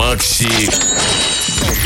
Макси 0.00 0.70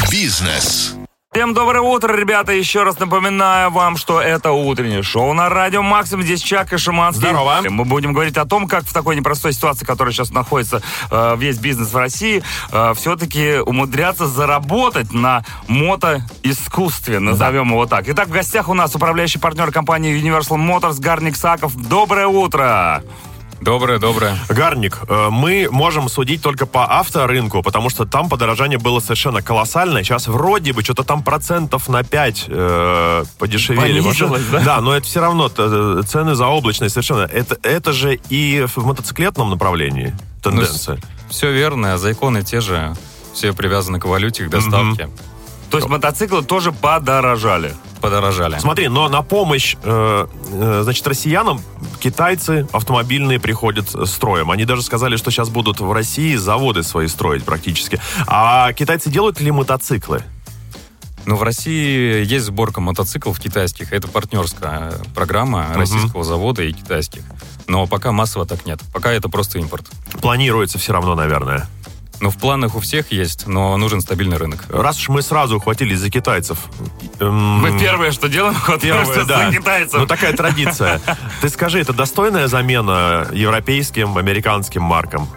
Бизнес. 0.09 0.95
Всем 1.33 1.53
доброе 1.53 1.81
утро, 1.81 2.15
ребята. 2.15 2.53
Еще 2.53 2.85
раз 2.85 3.01
напоминаю 3.01 3.73
вам, 3.73 3.97
что 3.97 4.21
это 4.21 4.53
утреннее 4.53 5.03
шоу 5.03 5.33
на 5.33 5.49
радио 5.49 5.83
Максим. 5.83 6.23
Здесь 6.23 6.41
Чак 6.41 6.73
и 6.73 6.77
Шиманский. 6.77 7.31
Здорово. 7.31 7.63
Мы 7.69 7.85
будем 7.85 8.13
говорить 8.13 8.37
о 8.37 8.45
том, 8.45 8.69
как 8.69 8.85
в 8.85 8.93
такой 8.93 9.17
непростой 9.17 9.53
ситуации, 9.53 9.85
которая 9.85 10.15
сейчас 10.15 10.31
находится 10.31 10.81
э, 11.11 11.35
весь 11.37 11.59
бизнес 11.59 11.93
в 11.93 11.97
России, 11.97 12.45
э, 12.71 12.95
все-таки 12.95 13.57
умудряться 13.57 14.29
заработать 14.29 15.13
на 15.13 15.45
мотоискусстве, 15.67 17.19
назовем 17.19 17.71
его 17.71 17.85
так. 17.87 18.09
Итак, 18.09 18.29
в 18.29 18.31
гостях 18.31 18.69
у 18.69 18.75
нас 18.75 18.95
управляющий 18.95 19.41
партнер 19.41 19.73
компании 19.73 20.17
Universal 20.17 20.57
Motors 20.57 21.01
Гарник 21.01 21.35
Саков. 21.35 21.75
Доброе 21.75 22.29
утро. 22.29 23.03
Доброе, 23.65 23.99
доброе. 23.99 24.37
Гарник, 24.51 24.99
э, 25.09 25.29
мы 25.31 25.69
можем 25.71 26.11
судить 26.11 26.43
только 26.43 26.67
по 26.67 26.85
авторынку, 26.99 27.63
потому 27.63 27.89
что 27.89 28.05
там 28.05 28.29
подорожание 28.29 28.79
было 28.79 29.01
совершенно 29.01 29.41
колоссальное. 29.41 30.05
Сейчас 30.05 30.27
вроде 30.29 30.75
бы 30.75 30.83
что-то 30.83 31.03
там 31.03 31.23
процентов 31.23 31.89
на 31.89 32.05
5 32.05 32.45
э, 32.47 33.25
подешевели. 33.39 34.03
Понизилось, 34.03 34.43
да? 34.53 34.61
Да, 34.61 34.81
но 34.83 34.95
это 34.95 35.07
все 35.07 35.21
равно 35.23 35.51
э, 35.57 36.03
цены 36.07 36.35
заоблачные 36.35 36.91
совершенно. 36.91 37.23
Это, 37.23 37.57
это 37.63 37.95
же 37.95 38.21
и 38.29 38.67
в 38.67 38.85
мотоциклетном 38.85 39.49
направлении 39.49 40.15
тенденция. 40.43 40.99
Все 41.31 41.51
верно, 41.51 41.97
законы 41.97 42.43
те 42.43 42.61
же. 42.61 42.95
Все 43.33 43.55
привязаны 43.55 43.99
к 43.99 44.05
валюте, 44.05 44.45
к 44.45 44.51
доставке. 44.51 45.09
То 45.71 45.79
есть 45.79 45.89
мотоциклы 45.89 46.43
тоже 46.43 46.73
подорожали. 46.73 47.75
Подорожали. 48.01 48.59
Смотри, 48.59 48.89
но 48.89 49.09
на 49.09 49.23
помощь, 49.23 49.77
э, 49.83 50.27
э, 50.53 50.81
значит, 50.83 51.07
россиянам 51.07 51.63
китайцы 52.01 52.69
автомобильные 52.73 53.41
приходят 53.41 53.89
строем. 54.09 54.51
Они 54.51 54.65
даже 54.67 54.83
сказали, 54.83 55.17
что 55.17 55.31
сейчас 55.31 55.49
будут 55.49 55.81
в 55.81 55.91
России 55.91 56.37
заводы 56.37 56.83
свои 56.83 57.09
строить 57.09 57.45
практически. 57.45 58.01
А 58.27 58.73
китайцы 58.75 59.09
делают 59.09 59.41
ли 59.41 59.51
мотоциклы? 59.51 60.23
Но 61.27 61.37
в 61.37 61.43
России 61.43 62.25
есть 62.25 62.45
сборка 62.45 62.81
мотоциклов 62.81 63.41
китайских. 63.41 63.93
Это 63.93 64.09
партнерская 64.09 64.93
программа 65.15 65.73
российского 65.75 66.25
завода 66.25 66.63
и 66.63 66.73
китайских. 66.73 67.23
Но 67.67 67.87
пока 67.87 68.13
массово 68.13 68.45
так 68.45 68.67
нет. 68.67 68.81
Пока 68.93 69.11
это 69.13 69.29
просто 69.29 69.59
импорт. 69.59 69.87
Планируется 70.21 70.79
все 70.79 70.93
равно, 70.93 71.15
наверное. 71.15 71.67
Но 72.21 72.31
в 72.31 72.37
планах 72.37 72.75
у 72.75 72.81
всех 72.81 73.13
есть, 73.13 73.47
но 73.47 73.77
нужен 73.77 74.01
стабильный 74.01 74.37
рынок. 74.37 74.65
Раз 74.69 74.99
уж 74.99 75.09
мы 75.09 75.23
сразу 75.23 75.57
ухватились 75.57 75.99
за 75.99 76.11
китайцев. 76.11 76.59
эм, 77.21 77.61
Мы 77.61 77.79
первое, 77.79 78.13
что 78.13 78.29
делаем, 78.29 78.57
просто 78.65 79.25
да. 79.27 79.51
за 79.51 79.57
китайцев. 79.57 80.01
Ну, 80.01 80.07
такая 80.07 80.33
традиция. 80.33 81.01
Ты 81.41 81.49
скажи, 81.49 81.81
это 81.81 81.93
достойная 81.93 82.47
замена 82.47 83.27
европейским, 83.33 84.17
американским 84.17 84.83
маркам? 84.83 85.29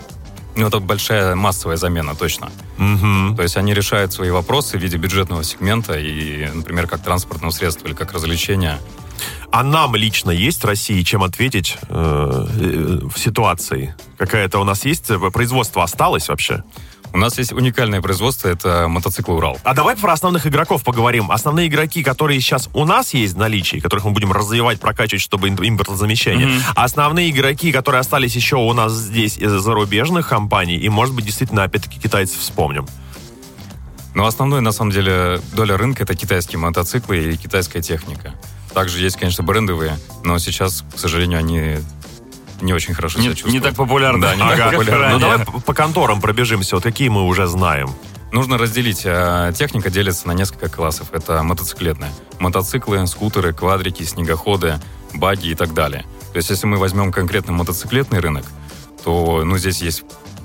Ну, 0.57 0.67
это 0.67 0.79
большая 0.79 1.35
массовая 1.35 1.77
замена, 1.77 2.15
точно. 2.15 2.49
То 2.77 3.43
есть 3.43 3.57
они 3.57 3.73
решают 3.75 4.11
свои 4.11 4.31
вопросы 4.31 4.77
в 4.77 4.81
виде 4.81 4.97
бюджетного 4.97 5.43
сегмента 5.43 5.93
и, 5.97 6.47
например, 6.51 6.87
как 6.87 7.03
транспортного 7.03 7.51
средства 7.51 7.87
или 7.87 7.93
как 7.93 8.11
развлечения. 8.11 8.79
А 9.51 9.63
нам 9.63 9.95
лично 9.95 10.31
есть 10.31 10.63
в 10.63 10.65
России 10.65 11.01
чем 11.03 11.23
ответить 11.23 11.77
э, 11.89 12.47
э, 12.59 12.99
в 13.07 13.17
ситуации? 13.17 13.95
Какая-то 14.17 14.59
у 14.59 14.63
нас 14.63 14.83
есть? 14.85 15.09
э, 15.09 15.17
Производство 15.31 15.83
осталось 15.83 16.27
вообще? 16.27 16.63
У 17.13 17.17
нас 17.17 17.37
есть 17.37 17.51
уникальное 17.51 18.01
производство, 18.01 18.47
это 18.47 18.87
мотоцикл 18.87 19.31
«Урал». 19.31 19.57
А 19.63 19.73
давай 19.73 19.95
про 19.95 20.13
основных 20.13 20.45
игроков 20.45 20.83
поговорим. 20.83 21.31
Основные 21.31 21.67
игроки, 21.67 22.03
которые 22.03 22.39
сейчас 22.41 22.69
у 22.73 22.85
нас 22.85 23.13
есть 23.13 23.33
в 23.33 23.37
наличии, 23.37 23.77
которых 23.79 24.05
мы 24.05 24.11
будем 24.11 24.31
развивать, 24.31 24.79
прокачивать, 24.79 25.21
чтобы 25.21 25.47
им- 25.47 25.57
импортозамещение. 25.59 26.61
А 26.75 26.83
основные 26.83 27.29
игроки, 27.31 27.71
которые 27.71 28.01
остались 28.01 28.35
еще 28.35 28.57
у 28.57 28.73
нас 28.73 28.93
здесь 28.93 29.37
из 29.37 29.51
зарубежных 29.51 30.27
компаний, 30.27 30.77
и, 30.77 30.89
может 30.89 31.15
быть, 31.15 31.25
действительно, 31.25 31.63
опять-таки, 31.63 31.99
китайцев 31.99 32.39
вспомним. 32.39 32.87
Но 34.13 34.25
основной, 34.25 34.61
на 34.61 34.71
самом 34.71 34.91
деле, 34.91 35.39
доля 35.53 35.77
рынка— 35.77 36.03
это 36.03 36.15
китайские 36.15 36.59
мотоциклы 36.59 37.17
и 37.33 37.37
китайская 37.37 37.81
техника. 37.81 38.33
Также 38.73 38.99
есть, 39.01 39.17
конечно, 39.17 39.43
брендовые, 39.43 39.97
но 40.23 40.37
сейчас, 40.39 40.83
к 40.93 40.99
сожалению, 40.99 41.39
они 41.39 41.77
не 42.61 42.73
очень 42.73 42.93
хорошо 42.93 43.19
Не, 43.19 43.35
себя 43.35 43.51
не 43.51 43.59
так 43.59 43.75
популярно. 43.75 44.21
Да, 44.21 44.35
не 44.35 44.41
так 44.41 44.57
как 44.57 44.71
популярно. 44.71 45.09
Ну, 45.09 45.19
давай 45.19 45.45
по, 45.45 45.73
конторам 45.73 46.21
пробежимся. 46.21 46.75
Вот 46.75 46.83
какие 46.83 47.09
мы 47.09 47.23
уже 47.23 47.47
знаем. 47.47 47.89
Нужно 48.31 48.57
разделить. 48.57 49.01
э, 49.05 49.53
Техника 49.55 49.89
делится 49.89 50.27
на 50.27 50.33
несколько 50.33 50.69
классов. 50.69 51.09
Это 51.13 51.43
мотоциклетная. 51.43 52.11
Мотоциклы, 52.39 53.05
скутеры, 53.07 53.53
квадрики, 53.53 54.03
снегоходы, 54.03 54.79
баги 55.13 55.47
и 55.47 55.55
так 55.55 55.73
далее. 55.73 56.05
То 56.33 56.37
есть, 56.37 56.49
если 56.49 56.67
мы 56.67 56.77
возьмем 56.77 57.11
конкретно 57.11 57.53
мотоциклетный 57.53 58.19
рынок, 58.19 58.45
то 59.03 59.43
ну, 59.45 59.57
здесь 59.57 59.81
есть 59.81 60.03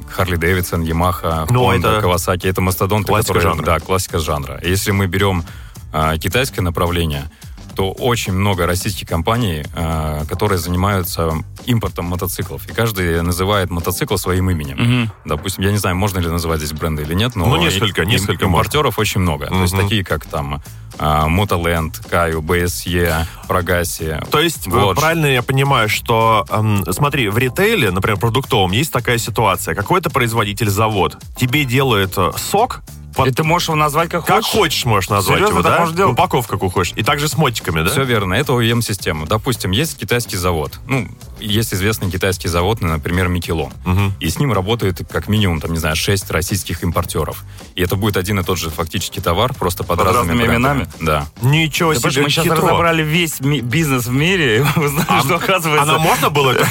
Харли 0.08 0.36
Дэвидсон, 0.36 0.82
Ямаха, 0.82 1.46
Honda, 1.48 2.00
Кавасаки. 2.00 2.46
Это 2.46 2.60
мастодонты, 2.60 3.08
классика 3.08 3.34
которые... 3.34 3.54
жанра. 3.54 3.64
Да, 3.66 3.80
классика 3.80 4.18
жанра. 4.18 4.60
Если 4.62 4.90
мы 4.92 5.06
берем 5.06 5.44
а, 5.92 6.16
китайское 6.18 6.62
направление, 6.62 7.30
то 7.74 7.92
очень 7.92 8.32
много 8.32 8.66
российских 8.66 9.08
компаний, 9.08 9.64
а, 9.74 10.24
которые 10.26 10.58
занимаются 10.58 11.32
импортом 11.64 12.06
мотоциклов. 12.06 12.68
И 12.68 12.72
каждый 12.72 13.22
называет 13.22 13.70
мотоцикл 13.70 14.16
своим 14.16 14.50
именем. 14.50 14.76
Мгм. 14.78 15.12
Допустим, 15.24 15.64
я 15.64 15.70
не 15.70 15.78
знаю, 15.78 15.96
можно 15.96 16.18
ли 16.18 16.28
называть 16.28 16.58
здесь 16.60 16.72
бренды 16.72 17.02
или 17.02 17.14
нет, 17.14 17.36
но 17.36 17.46
Ну, 17.46 17.56
несколько, 17.56 18.02
и- 18.02 18.06
несколько 18.06 18.44
импортеров 18.46 18.98
очень 18.98 19.20
много. 19.20 19.46
То 19.46 19.62
есть 19.62 19.76
такие, 19.76 20.04
как 20.04 20.26
там 20.26 20.62
Мотоленд, 20.98 21.98
Каю, 22.10 22.42
БСЕ, 22.42 23.26
Прогаси. 23.48 24.18
То 24.30 24.40
есть, 24.40 24.66
э, 24.66 24.70
Вот. 24.70 24.98
правильно 24.98 25.26
я 25.26 25.42
понимаю, 25.42 25.88
что, 25.88 26.44
эм, 26.50 26.84
смотри, 26.92 27.28
в 27.28 27.38
ритейле, 27.38 27.90
например, 27.90 28.18
продуктовом, 28.18 28.72
есть 28.72 28.92
такая 28.92 29.18
ситуация. 29.18 29.74
Какой-то 29.74 30.10
производитель, 30.10 30.68
завод, 30.70 31.16
тебе 31.36 31.64
делает 31.64 32.12
э, 32.16 32.32
сок, 32.36 32.82
под- 33.14 33.28
И 33.28 33.32
ты 33.32 33.42
можешь 33.44 33.68
его 33.68 33.76
назвать 33.76 34.10
как, 34.10 34.24
как 34.24 34.36
хочешь. 34.44 34.50
хочешь 34.52 34.84
можешь 34.84 35.10
назвать 35.10 35.38
Серьезно, 35.38 35.58
его, 35.60 35.68
да? 35.68 35.78
можешь 35.80 35.94
делать? 35.94 36.12
Упаковка 36.14 36.52
какую 36.52 36.70
хочешь. 36.70 36.92
И 36.96 37.02
также 37.02 37.28
с 37.28 37.36
мотиками, 37.36 37.82
да? 37.82 37.90
Все 37.90 38.04
верно, 38.04 38.34
это 38.34 38.52
OEM-система. 38.52 39.26
Допустим, 39.26 39.70
есть 39.70 39.98
китайский 39.98 40.36
завод. 40.36 40.78
Ну, 40.86 41.08
есть 41.40 41.74
известный 41.74 42.10
китайский 42.10 42.48
завод, 42.48 42.80
ну, 42.80 42.88
например, 42.88 43.28
Микелон. 43.28 43.72
Мгм. 43.84 44.12
И 44.20 44.28
с 44.28 44.38
ним 44.38 44.52
работает 44.52 45.00
как 45.10 45.28
минимум, 45.28 45.60
там, 45.60 45.72
не 45.72 45.78
знаю, 45.78 45.96
6 45.96 46.30
российских 46.30 46.82
импортеров. 46.84 47.42
И 47.74 47.82
это 47.82 47.96
будет 47.96 48.16
один 48.16 48.38
и 48.38 48.44
тот 48.44 48.58
же 48.58 48.70
фактически 48.70 49.20
товар, 49.20 49.52
просто 49.54 49.82
под, 49.84 49.98
Под 49.98 50.06
разными 50.08 50.36
брендами. 50.38 50.54
именами? 50.56 50.88
Да. 51.00 51.26
Ничего 51.42 51.94
Да, 51.94 52.10
себе, 52.10 52.22
мы 52.22 52.30
сейчас 52.30 52.46
разобрали 52.46 53.02
весь 53.02 53.40
ми- 53.40 53.60
бизнес 53.60 54.06
в 54.06 54.12
мире, 54.12 54.58
и 54.58 54.60
мы 54.76 54.86
узнали, 54.86 55.20
что 55.24 55.36
оказывается... 55.36 55.82
А 55.82 55.86
нам 55.92 56.00
можно 56.00 56.30
было 56.30 56.50
это 56.52 56.66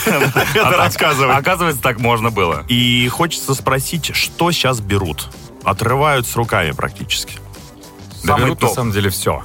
А 0.64 0.72
рассказывать? 0.78 1.38
Оказывается, 1.38 1.82
так 1.82 2.00
можно 2.00 2.30
было. 2.32 2.64
И 2.70 3.08
хочется 3.10 3.54
спросить, 3.54 4.16
что 4.16 4.52
сейчас 4.52 4.80
берут? 4.80 5.28
Отрывают 5.64 6.28
с 6.28 6.36
руками 6.36 6.72
практически. 6.72 7.36
Да 8.24 8.34
Самый 8.34 8.46
берут 8.46 8.62
на 8.62 8.68
топ. 8.68 8.76
самом 8.76 8.92
деле 8.92 9.10
все. 9.10 9.44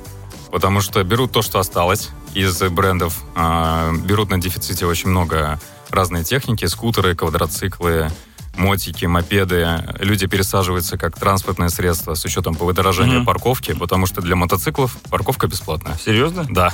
Потому 0.50 0.80
что 0.80 1.02
берут 1.04 1.32
то, 1.32 1.42
что 1.42 1.58
осталось 1.58 2.10
из 2.34 2.60
брендов. 2.62 3.22
а, 3.34 3.92
берут 3.92 4.30
на 4.30 4.38
дефиците 4.38 4.86
очень 4.86 5.08
много 5.10 5.58
разной 5.90 6.24
техники. 6.24 6.64
Скутеры, 6.66 7.14
квадроциклы, 7.14 8.10
мотики, 8.56 9.04
мопеды. 9.06 9.82
Люди 10.00 10.26
пересаживаются 10.26 10.96
как 10.98 11.18
транспортное 11.18 11.68
средство 11.68 12.14
с 12.14 12.24
учетом 12.24 12.54
подорожания 12.54 13.18
Мгм. 13.18 13.26
парковки, 13.26 13.72
потому 13.74 14.06
что 14.06 14.22
для 14.22 14.34
мотоциклов 14.36 14.96
парковка 15.10 15.46
бесплатная. 15.46 15.96
Серьезно? 16.02 16.46
Да. 16.48 16.70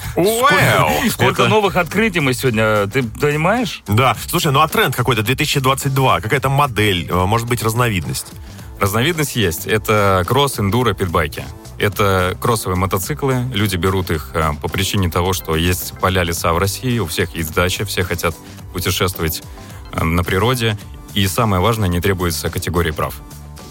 Сколько 1.10 1.42
Это- 1.42 1.48
новых 1.48 1.76
открытий 1.76 2.20
мы 2.20 2.34
сегодня, 2.34 2.86
ты 2.86 3.03
понимаешь? 3.03 3.82
Да. 3.88 4.16
Слушай, 4.28 4.53
ну 4.53 4.60
а 4.60 4.69
тренд 4.69 4.94
какой-то 4.94 5.22
2022, 5.22 6.20
какая-то 6.20 6.48
модель, 6.48 7.09
э, 7.10 7.14
может 7.26 7.48
быть, 7.48 7.62
разновидность. 7.62 8.26
Разновидность 8.82 9.37
есть. 9.37 9.69
Это 9.69 10.25
кросс, 10.26 10.59
эндуро, 10.59 10.93
питбайки. 10.93 11.44
Это 11.78 12.37
кроссовые 12.41 12.76
мотоциклы. 12.76 13.44
Люди 13.54 13.76
берут 13.76 14.10
их 14.10 14.31
э, 14.34 14.54
по 14.60 14.66
причине 14.66 15.09
того, 15.09 15.34
что 15.34 15.54
есть 15.54 15.97
поля, 16.00 16.25
леса 16.25 16.53
в 16.53 16.59
России, 16.59 16.98
у 16.98 17.06
всех 17.06 17.37
есть 17.37 17.54
дача, 17.54 17.84
все 17.84 18.03
хотят 18.03 18.34
путешествовать 18.72 19.44
э, 19.92 20.03
на 20.03 20.25
природе. 20.25 20.76
И 21.15 21.25
самое 21.28 21.62
важное, 21.62 21.88
не 21.88 22.00
требуется 22.00 22.50
категории 22.50 22.91
прав. 22.91 23.15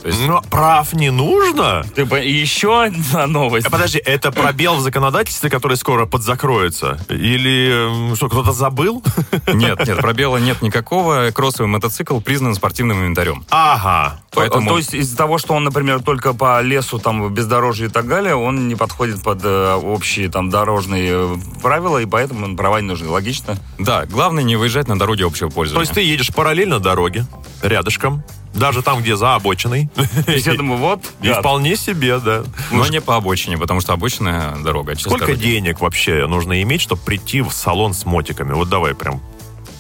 То 0.02 0.08
есть 0.08 0.20
Но 0.28 0.42
прав 0.50 0.94
не 0.94 1.12
нужно? 1.12 1.86
Ты 1.96 2.06
по- 2.06 2.16
еще 2.16 2.84
одна 2.86 3.28
новость. 3.28 3.68
А 3.68 3.70
подожди, 3.70 4.00
это 4.04 4.32
пробел 4.32 4.76
в 4.76 4.82
законодательстве, 4.82 5.50
который 5.50 5.78
скоро 5.78 6.06
подзакроется? 6.06 7.00
Или 7.10 8.16
что, 8.16 8.28
кто-то 8.30 8.52
забыл? 8.52 9.04
нет, 9.54 9.86
нет, 9.86 9.98
пробела 9.98 10.38
нет 10.38 10.62
никакого. 10.62 11.30
Кроссовый 11.32 11.70
мотоцикл 11.70 12.20
признан 12.20 12.56
спортивным 12.56 13.00
инвентарем. 13.00 13.46
Ага. 13.52 14.20
Поэтому 14.34 14.70
То 14.70 14.78
есть 14.78 14.94
из-за 14.94 15.18
того, 15.18 15.38
что 15.38 15.54
он, 15.54 15.66
например, 15.66 16.02
только 16.02 16.34
по 16.34 16.62
лесу, 16.62 16.98
там, 17.00 17.34
бездорожье 17.34 17.88
и 17.88 17.90
так 17.90 18.08
далее, 18.08 18.34
он 18.36 18.68
не 18.70 18.76
подходит 18.76 19.22
под 19.22 19.42
э, 19.44 19.74
общие 19.76 20.30
там 20.30 20.50
дорожные 20.50 21.12
э, 21.12 21.36
правила, 21.62 21.98
и 21.98 22.06
поэтому 22.06 22.56
права 22.56 22.80
не 22.82 22.88
нужны. 22.88 23.10
Логично? 23.10 23.58
да, 23.78 24.06
главное 24.06 24.44
не 24.44 24.56
выезжать 24.56 24.88
на 24.88 24.98
дороге 24.98 25.26
общего 25.26 25.50
То 25.50 25.56
пользования. 25.56 25.82
есть 25.82 25.94
ты 25.94 26.02
едешь 26.02 26.34
параллельно 26.34 26.80
дороге, 26.80 27.26
рядышком, 27.62 28.24
даже 28.54 28.82
там, 28.82 29.02
где 29.02 29.16
за 29.16 29.36
обочиной. 29.36 29.90
То 30.26 30.32
есть 30.32 30.46
я 30.48 30.54
думаю, 30.56 30.80
вот, 30.80 31.00
И 31.22 31.28
гад. 31.28 31.40
вполне 31.40 31.76
себе, 31.76 32.20
да. 32.20 32.44
Но 32.72 32.86
не 32.88 33.02
по 33.02 33.16
обочине, 33.16 33.58
потому 33.58 33.82
что 33.82 33.94
обочина 33.94 34.58
дорога. 34.64 34.96
Сколько 34.98 35.28
дороги. 35.28 35.42
денег 35.42 35.80
вообще 35.80 36.28
нужно 36.28 36.62
иметь, 36.64 36.82
чтобы 36.82 37.02
прийти 37.02 37.42
в 37.42 37.52
салон 37.52 37.94
с 37.94 38.06
мотиками? 38.06 38.54
Вот 38.54 38.70
давай 38.70 38.94
прям. 38.94 39.22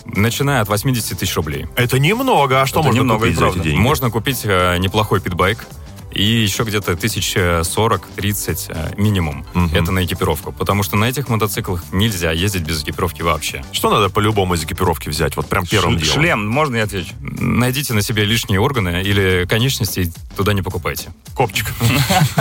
Начиная 0.05 0.61
от 0.61 0.67
80 0.69 1.19
тысяч 1.19 1.35
рублей. 1.35 1.67
Это 1.75 1.99
немного, 1.99 2.61
а 2.61 2.65
что 2.65 2.79
Это 2.79 2.87
можно 2.87 2.99
немного, 2.99 3.19
купить 3.25 3.37
за 3.37 3.47
эти 3.47 3.59
деньги? 3.59 3.79
Можно 3.79 4.09
купить 4.09 4.41
э, 4.43 4.77
неплохой 4.79 5.21
питбайк. 5.21 5.65
И 6.11 6.23
еще 6.23 6.63
где-то 6.63 6.91
1040-30 6.93 8.65
э, 8.69 8.93
минимум. 8.97 9.45
Мгм. 9.53 9.75
Это 9.75 9.91
на 9.91 10.03
экипировку. 10.03 10.51
Потому 10.51 10.83
что 10.83 10.95
на 10.97 11.05
этих 11.05 11.29
мотоциклах 11.29 11.83
нельзя 11.91 12.31
ездить 12.31 12.63
без 12.63 12.83
экипировки 12.83 13.21
вообще. 13.21 13.63
Что 13.71 13.89
надо 13.89 14.09
по-любому 14.09 14.55
из 14.55 14.63
экипировки 14.63 15.09
взять? 15.09 15.35
Вот 15.35 15.47
прям 15.47 15.65
первым 15.65 15.97
Ш- 15.97 16.05
делом. 16.05 16.19
Шлем, 16.21 16.47
можно 16.47 16.75
я 16.77 16.83
отвечу? 16.83 17.13
Найдите 17.21 17.93
на 17.93 18.01
себе 18.01 18.25
лишние 18.25 18.59
органы 18.59 19.01
или 19.03 19.45
конечности, 19.47 19.99
и 20.01 20.11
туда 20.35 20.53
не 20.53 20.61
покупайте. 20.61 21.09
Копчик. 21.35 21.67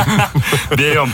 Берем. 0.76 1.12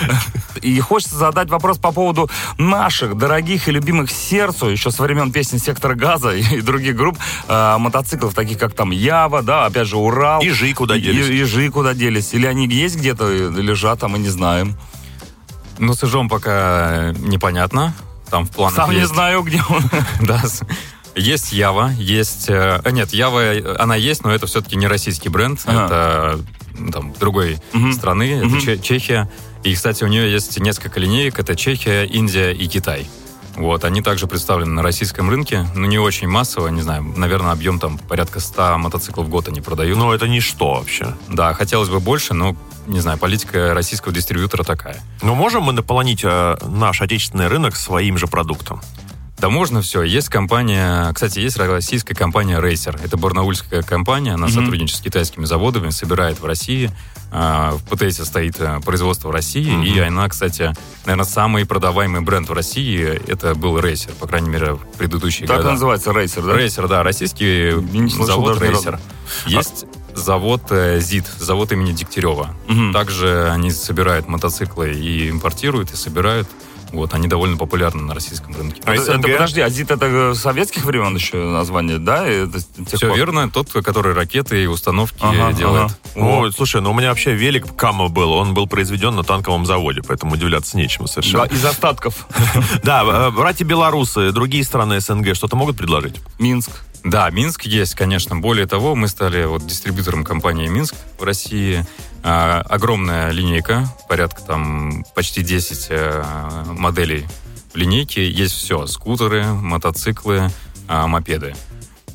И 0.62 0.80
хочется 0.80 1.16
задать 1.16 1.50
вопрос 1.50 1.78
по 1.78 1.92
поводу 1.92 2.30
наших 2.58 3.16
дорогих 3.16 3.68
и 3.68 3.72
любимых 3.72 4.10
сердцу, 4.10 4.68
еще 4.68 4.90
со 4.90 5.02
времен 5.02 5.30
песни 5.30 5.58
«Сектора 5.58 5.94
газа» 5.94 6.30
и 6.36 6.60
других 6.60 6.96
групп, 6.96 7.18
э, 7.48 7.76
мотоциклов, 7.78 8.34
таких 8.34 8.58
как 8.58 8.74
там 8.74 8.90
Ява, 8.90 9.42
да, 9.42 9.66
опять 9.66 9.86
же 9.86 9.96
Урал. 9.96 10.42
Ижи 10.42 10.72
куда 10.72 10.98
делись? 10.98 11.28
И, 11.28 11.42
ижи 11.42 11.70
куда 11.70 11.94
делись. 11.94 12.32
Или 12.34 12.45
они 12.48 12.66
есть 12.68 12.96
где-то, 12.96 13.28
лежат, 13.50 14.02
а 14.02 14.08
мы 14.08 14.18
не 14.18 14.28
знаем. 14.28 14.76
Ну, 15.78 15.94
с 15.94 16.02
Ижом 16.04 16.28
пока 16.28 17.12
непонятно. 17.18 17.92
Там 18.30 18.46
в 18.46 18.50
планах 18.50 18.76
Сам 18.76 18.90
не 18.90 18.96
есть- 19.00 19.12
знаю, 19.12 19.42
где 19.42 19.62
он. 19.68 19.82
Да. 20.26 20.42
Есть 21.14 21.52
Ява, 21.52 21.92
есть... 21.98 22.50
э, 22.50 22.80
а, 22.84 22.90
Нет, 22.90 23.12
Ява, 23.14 23.40
э, 23.40 23.76
она 23.78 23.96
есть, 23.96 24.22
но 24.24 24.34
это 24.34 24.46
все-таки 24.46 24.76
не 24.76 24.86
российский 24.86 25.30
бренд. 25.30 25.60
Ага. 25.64 25.84
Это 26.76 26.92
там, 26.92 27.14
другой 27.18 27.58
страны, 27.94 28.42
это 28.44 28.60
Че- 28.60 28.78
Чехия. 28.78 29.30
И, 29.64 29.74
кстати, 29.74 30.04
у 30.04 30.08
нее 30.08 30.30
есть 30.30 30.58
несколько 30.60 31.00
линеек. 31.00 31.38
Это 31.38 31.56
Чехия, 31.56 32.04
Индия 32.04 32.52
и 32.52 32.66
Китай. 32.68 33.08
Вот, 33.56 33.84
они 33.84 34.02
также 34.02 34.26
представлены 34.26 34.72
на 34.72 34.82
российском 34.82 35.30
рынке, 35.30 35.66
но 35.74 35.86
не 35.86 35.98
очень 35.98 36.28
массово, 36.28 36.68
не 36.68 36.82
знаю, 36.82 37.02
наверное, 37.16 37.52
объем 37.52 37.78
там 37.78 37.96
порядка 37.98 38.38
100 38.38 38.78
мотоциклов 38.78 39.26
в 39.26 39.30
год 39.30 39.48
они 39.48 39.60
продают. 39.62 39.96
Ну, 39.98 40.12
это 40.12 40.28
ничто 40.28 40.74
вообще. 40.74 41.14
Да, 41.28 41.54
хотелось 41.54 41.88
бы 41.88 41.98
больше, 41.98 42.34
но, 42.34 42.54
не 42.86 43.00
знаю, 43.00 43.18
политика 43.18 43.72
российского 43.72 44.12
дистрибьютора 44.12 44.62
такая. 44.62 45.02
Но 45.22 45.34
можем 45.34 45.62
мы 45.62 45.72
наполнить 45.72 46.20
э, 46.22 46.56
наш 46.66 47.00
отечественный 47.00 47.48
рынок 47.48 47.76
своим 47.76 48.18
же 48.18 48.26
продуктом? 48.26 48.80
Да 49.38 49.50
можно 49.50 49.82
все. 49.82 50.02
Есть 50.02 50.28
компания, 50.30 51.12
кстати, 51.12 51.40
есть 51.40 51.58
российская 51.58 52.14
компания 52.14 52.58
Racer. 52.58 52.98
Это 53.04 53.16
барнаульская 53.18 53.82
компания, 53.82 54.32
она 54.34 54.46
Мгм. 54.46 54.54
сотрудничает 54.54 54.98
с 54.98 55.02
китайскими 55.02 55.44
заводами, 55.44 55.90
собирает 55.90 56.40
в 56.40 56.46
России. 56.46 56.90
А, 57.32 57.72
В 57.72 57.82
ПТС 57.84 58.24
стоит 58.24 58.56
э, 58.60 58.80
производство 58.84 59.28
в 59.28 59.30
России, 59.32 59.68
Мгм. 59.70 59.82
и 59.82 59.98
она, 59.98 60.28
кстати, 60.28 60.72
наверное, 61.04 61.24
самый 61.26 61.66
продаваемый 61.66 62.20
бренд 62.20 62.48
в 62.48 62.52
России, 62.52 63.04
это 63.26 63.54
был 63.54 63.78
Racer, 63.78 64.12
по 64.14 64.26
крайней 64.26 64.48
мере, 64.48 64.74
в 64.74 64.78
предыдущие 64.96 65.46
Как 65.48 65.58
года. 65.58 65.72
называется, 65.72 66.12
рейсер, 66.12 66.42
да? 66.44 66.56
Рейсер, 66.56 66.88
да, 66.88 67.02
российский 67.02 67.72
Не 67.92 68.08
слышал 68.10 68.26
завод. 68.26 68.60
Рейсер. 68.62 68.98
Есть 69.46 69.86
завод 70.14 70.62
э, 70.70 71.00
ЗИД, 71.00 71.26
завод 71.38 71.72
имени 71.72 71.92
Дегтярева. 71.92 72.50
Мгм. 72.68 72.92
Также 72.92 73.50
они 73.50 73.70
собирают 73.70 74.28
мотоциклы 74.28 74.92
и 74.92 75.28
импортируют, 75.30 75.92
и 75.92 75.96
собирают. 75.96 76.48
Вот, 76.96 77.12
они 77.14 77.28
довольно 77.28 77.56
популярны 77.56 78.02
на 78.02 78.14
российском 78.14 78.54
рынке. 78.56 78.80
А 78.84 78.94
Это- 78.94 79.04
СНГ? 79.04 79.18
это, 79.26 79.32
подожди, 79.32 79.60
Азит 79.60 79.90
это 79.90 80.06
э, 80.06 80.34
советских 80.34 80.84
времен 80.84 81.14
еще 81.14 81.36
название, 81.36 81.98
да? 81.98 82.26
Это 82.26 82.58
Все 82.86 83.06
пор? 83.08 83.16
верно, 83.16 83.50
тот, 83.50 83.70
который 83.70 84.14
ракеты 84.14 84.62
и 84.62 84.66
установки 84.66 85.18
Ага, 85.20 85.52
делает. 85.52 85.90
ага. 86.14 86.24
О, 86.46 86.50
слушай, 86.50 86.80
ну 86.80 86.90
у 86.90 86.94
меня 86.94 87.10
вообще 87.10 87.34
велик 87.34 87.76
Кама 87.76 88.08
был, 88.08 88.32
он 88.32 88.54
был 88.54 88.66
произведен 88.66 89.14
на 89.14 89.24
танковом 89.24 89.66
заводе, 89.66 90.00
поэтому 90.02 90.32
удивляться 90.32 90.76
нечему 90.78 91.06
Да, 91.06 91.12
совершенно. 91.12 91.42
из 91.44 91.64
остатков. 91.64 92.26
Да, 92.82 93.02
э, 93.04 93.30
братья 93.30 93.64
белорусы, 93.64 94.32
другие 94.32 94.64
страны 94.64 95.00
СНГ 95.00 95.34
что-то 95.34 95.56
могут 95.56 95.76
предложить? 95.76 96.16
Минск. 96.38 96.70
Да, 97.04 97.30
Минск 97.30 97.62
есть, 97.62 97.94
конечно. 97.94 98.36
Более 98.36 98.66
того, 98.66 98.94
мы 98.94 99.08
стали 99.08 99.44
вот 99.44 99.66
дистрибьютором 99.66 100.24
компании 100.24 100.68
Минск 100.68 100.94
в 101.18 101.22
России. 101.22 101.84
А, 102.22 102.62
огромная 102.62 103.30
линейка, 103.30 103.86
порядка 104.08 104.42
там 104.42 105.04
почти 105.14 105.42
10 105.42 105.86
э, 105.90 106.24
моделей 106.66 107.26
в 107.72 107.76
линейке. 107.76 108.28
Есть 108.28 108.54
все. 108.54 108.86
Скутеры, 108.86 109.44
мотоциклы, 109.44 110.50
а, 110.88 111.06
мопеды. 111.06 111.54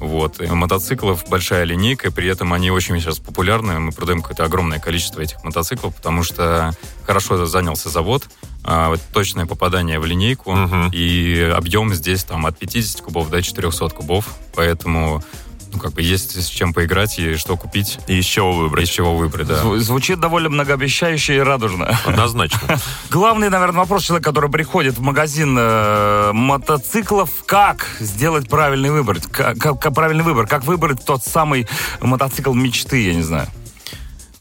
Вот. 0.02 0.42
И 0.42 0.48
мотоциклов 0.48 1.24
большая 1.30 1.64
линейка, 1.64 2.12
при 2.12 2.28
этом 2.28 2.54
они 2.54 2.72
очень 2.72 3.00
сейчас 3.00 3.20
популярны. 3.20 3.80
Мы 3.80 3.92
продаем 3.92 4.22
какое-то 4.22 4.44
огромное 4.44 4.80
количество 4.80 5.22
этих 5.22 5.44
мотоциклов, 5.44 5.96
потому 5.96 6.24
что 6.24 6.74
хорошо 7.06 7.46
занялся 7.46 7.90
завод, 7.90 8.24
а, 8.64 8.96
точное 9.14 9.46
попадание 9.46 10.00
в 10.00 10.06
линейку, 10.06 10.54
Мгм. 10.54 10.90
и 10.92 11.40
объем 11.56 11.94
здесь 11.94 12.24
там 12.24 12.48
от 12.48 12.58
50 12.58 13.02
кубов 13.02 13.30
до 13.30 13.44
400 13.44 13.90
кубов, 13.90 14.26
поэтому 14.56 15.24
ну, 15.74 15.80
как 15.80 15.94
бы 15.94 16.02
есть 16.02 16.42
с 16.42 16.48
чем 16.48 16.74
поиграть 16.74 17.18
и 17.20 17.36
что 17.36 17.56
купить, 17.58 18.00
И 18.08 18.20
из 18.20 18.26
чего 18.26 18.52
из 18.52 18.58
выбрать? 18.58 18.90
чего 18.90 19.16
выбрать, 19.16 19.48
да. 19.48 19.62
Зв- 19.64 19.78
Звучит 19.80 20.20
довольно 20.20 20.50
многообещающе 20.50 21.38
и 21.38 21.40
радужно. 21.40 21.98
Однозначно. 22.06 22.78
Главный, 23.10 23.50
наверное, 23.50 23.80
вопрос 23.80 24.04
человека, 24.04 24.30
который 24.32 24.50
приходит 24.50 24.98
в 24.98 25.02
магазин 25.02 25.56
э, 25.60 26.32
мотоциклов, 26.34 27.30
как 27.46 27.88
сделать 28.00 28.50
правильный 28.50 28.92
выбор? 28.92 29.18
Как 29.32 29.94
правильный 29.94 30.24
выбор? 30.24 30.48
Как 30.48 30.64
выбрать 30.66 31.06
тот 31.06 31.24
самый 31.24 31.68
мотоцикл 32.02 32.54
мечты, 32.54 33.04
я 33.06 33.14
не 33.14 33.24
знаю. 33.24 33.48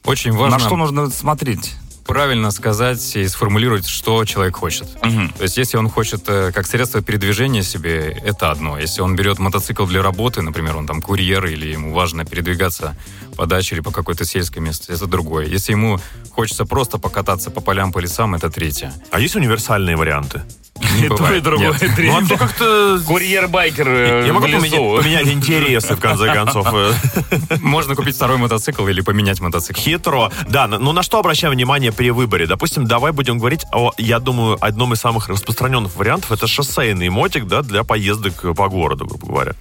Очень 0.04 0.32
важно 0.32 0.58
На 0.58 0.64
что 0.64 0.76
нужно 0.76 1.10
смотреть? 1.10 1.74
Правильно 2.12 2.50
сказать 2.50 3.16
и 3.16 3.28
сформулировать, 3.28 3.86
что 3.86 4.24
человек 4.24 4.56
хочет. 4.56 4.88
Мгм. 5.02 5.30
То 5.30 5.44
есть, 5.44 5.56
если 5.56 5.76
он 5.76 5.88
хочет 5.88 6.22
э, 6.26 6.50
как 6.52 6.66
средство 6.66 7.00
передвижения 7.02 7.62
себе, 7.62 8.10
это 8.24 8.50
одно. 8.50 8.78
Если 8.78 9.00
он 9.00 9.14
берет 9.16 9.38
мотоцикл 9.38 9.86
для 9.86 10.02
работы, 10.02 10.42
например, 10.42 10.76
он 10.76 10.86
там 10.86 11.00
курьер, 11.00 11.46
или 11.46 11.68
ему 11.72 11.94
важно 11.94 12.24
передвигаться 12.24 12.96
по 13.36 13.46
даче 13.46 13.76
или 13.76 13.82
по 13.82 13.92
какой-то 13.92 14.24
сельской 14.24 14.60
местности, 14.60 14.92
это 14.92 15.06
другое. 15.06 15.46
Если 15.46 15.72
ему 15.72 16.00
хочется 16.30 16.64
просто 16.64 16.98
покататься 16.98 17.50
по 17.50 17.60
полям, 17.60 17.92
по 17.92 18.00
лесам, 18.00 18.34
это 18.34 18.50
третье. 18.50 18.92
А 19.10 19.20
есть 19.20 19.36
универсальные 19.36 19.96
варианты? 19.96 20.42
И 20.80 20.86
то, 21.08 21.14
и 21.14 21.18
бывает. 21.18 21.42
другое, 21.42 21.72
Нет. 21.72 21.82
и 21.82 21.86
Ну, 21.86 21.92
а 21.92 22.16
третье. 22.16 22.28
то 22.28 22.36
как-то... 22.36 23.02
Курьер-байкер 23.06 24.24
Я 24.26 24.32
могу 24.32 24.46
поменять, 24.46 24.72
поменять 25.02 25.28
интересы, 25.28 25.94
в 25.94 26.00
конце 26.00 26.32
концов. 26.32 26.66
Э, 26.72 26.92
Можно 27.60 27.94
купить 27.94 28.16
второй 28.16 28.38
мотоцикл 28.38 28.86
или 28.86 29.00
поменять 29.00 29.40
мотоцикл. 29.40 29.80
Хитро. 29.80 30.30
Да, 30.48 30.66
но 30.66 30.78
ну 30.78 30.92
на 30.92 31.02
что 31.02 31.18
обращаем 31.18 31.52
внимание 31.52 31.92
при 31.92 32.10
выборе? 32.10 32.46
Допустим, 32.46 32.86
давай 32.86 33.12
будем 33.12 33.38
говорить 33.38 33.64
о, 33.72 33.92
я 33.98 34.18
думаю, 34.18 34.58
одном 34.60 34.92
из 34.92 35.00
самых 35.00 35.28
распространенных 35.28 35.94
вариантов 35.96 36.32
это 36.32 36.46
шоссейный 36.46 37.08
мотик, 37.08 37.46
да, 37.46 37.62
для 37.62 37.84
поездок 37.84 38.54
по 38.56 38.68
городу, 38.68 39.06
грубо 39.06 39.26
говоря. 39.26 39.54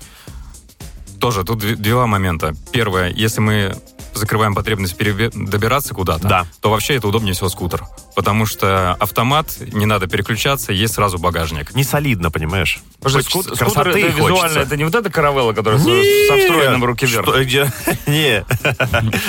Тоже 1.20 1.44
тут 1.44 1.60
два 1.82 2.08
момента. 2.08 2.56
Первое, 2.72 3.10
если 3.10 3.42
мы 3.42 3.76
закрываем 4.14 4.56
потребность 4.56 4.96
перебе- 5.00 5.32
добираться 5.34 5.94
куда-то, 5.94 6.28
Да. 6.28 6.48
то 6.62 6.70
вообще 6.72 6.96
это 6.96 7.08
удобнее 7.08 7.34
всего 7.34 7.50
скутер. 7.50 7.84
Потому 8.16 8.46
что 8.46 8.94
автомат, 8.96 9.56
не 9.60 9.86
надо 9.86 10.08
переключаться, 10.08 10.72
есть 10.74 10.94
сразу 10.96 11.18
багажник. 11.18 11.74
Не 11.76 11.84
солидно, 11.84 12.32
понимаешь? 12.32 12.80
Подожди, 13.02 13.30
Хочется 13.32 13.56
скут- 13.56 13.70
скутер 13.72 13.88
это 13.88 14.00
хочется. 14.02 14.18
визуально, 14.18 14.60
это 14.60 14.76
не 14.78 14.84
вот 14.84 14.94
эта 14.94 15.10
каравелла, 15.10 15.54
которая 15.54 15.80
Нет. 15.80 16.28
со 16.28 16.36
встроенным 16.38 16.84
руки 16.84 17.06
вверх. 17.06 17.26
Что, 17.26 17.44
где? 17.44 17.72
Не. 18.08 18.44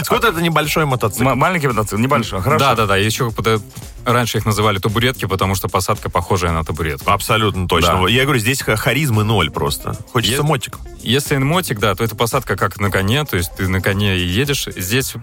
Скутер 0.04 0.30
это 0.30 0.42
небольшой 0.42 0.86
мотоцикл. 0.86 1.28
М- 1.28 1.38
маленький 1.38 1.68
мотоцикл, 1.68 1.96
небольшой, 1.98 2.40
хорошо. 2.42 2.58
Да, 2.58 2.74
да, 2.74 2.86
да. 2.86 2.96
Еще 2.96 3.30
пота- 3.30 3.60
раньше 4.04 4.38
их 4.38 4.44
называли 4.46 4.78
табуретки, 4.78 5.26
потому 5.26 5.54
что 5.54 5.68
посадка 5.68 6.10
похожая 6.10 6.50
на 6.50 6.64
табуретку. 6.64 7.10
Абсолютно 7.10 7.68
точно. 7.68 8.02
Да. 8.02 8.08
Я 8.08 8.24
говорю, 8.24 8.40
здесь 8.40 8.60
ха- 8.62 8.74
харизмы 8.76 9.22
ноль 9.22 9.50
просто. 9.52 9.94
Хочется 10.12 10.36
Есть- 10.38 10.48
мотик. 10.48 10.78
Если 10.98 11.36
мотик, 11.36 11.78
да, 11.78 11.94
то 11.94 12.02
это 12.02 12.16
посадка 12.16 12.56
как 12.56 12.80
на 12.80 12.90
коне, 12.90 13.24
то 13.24 13.36
есть 13.36 13.54
ты 13.56 13.68
на 13.68 13.80
коне 13.80 14.16
и 14.18 14.26
едешь. 14.26 14.66
Здесь 14.74 15.14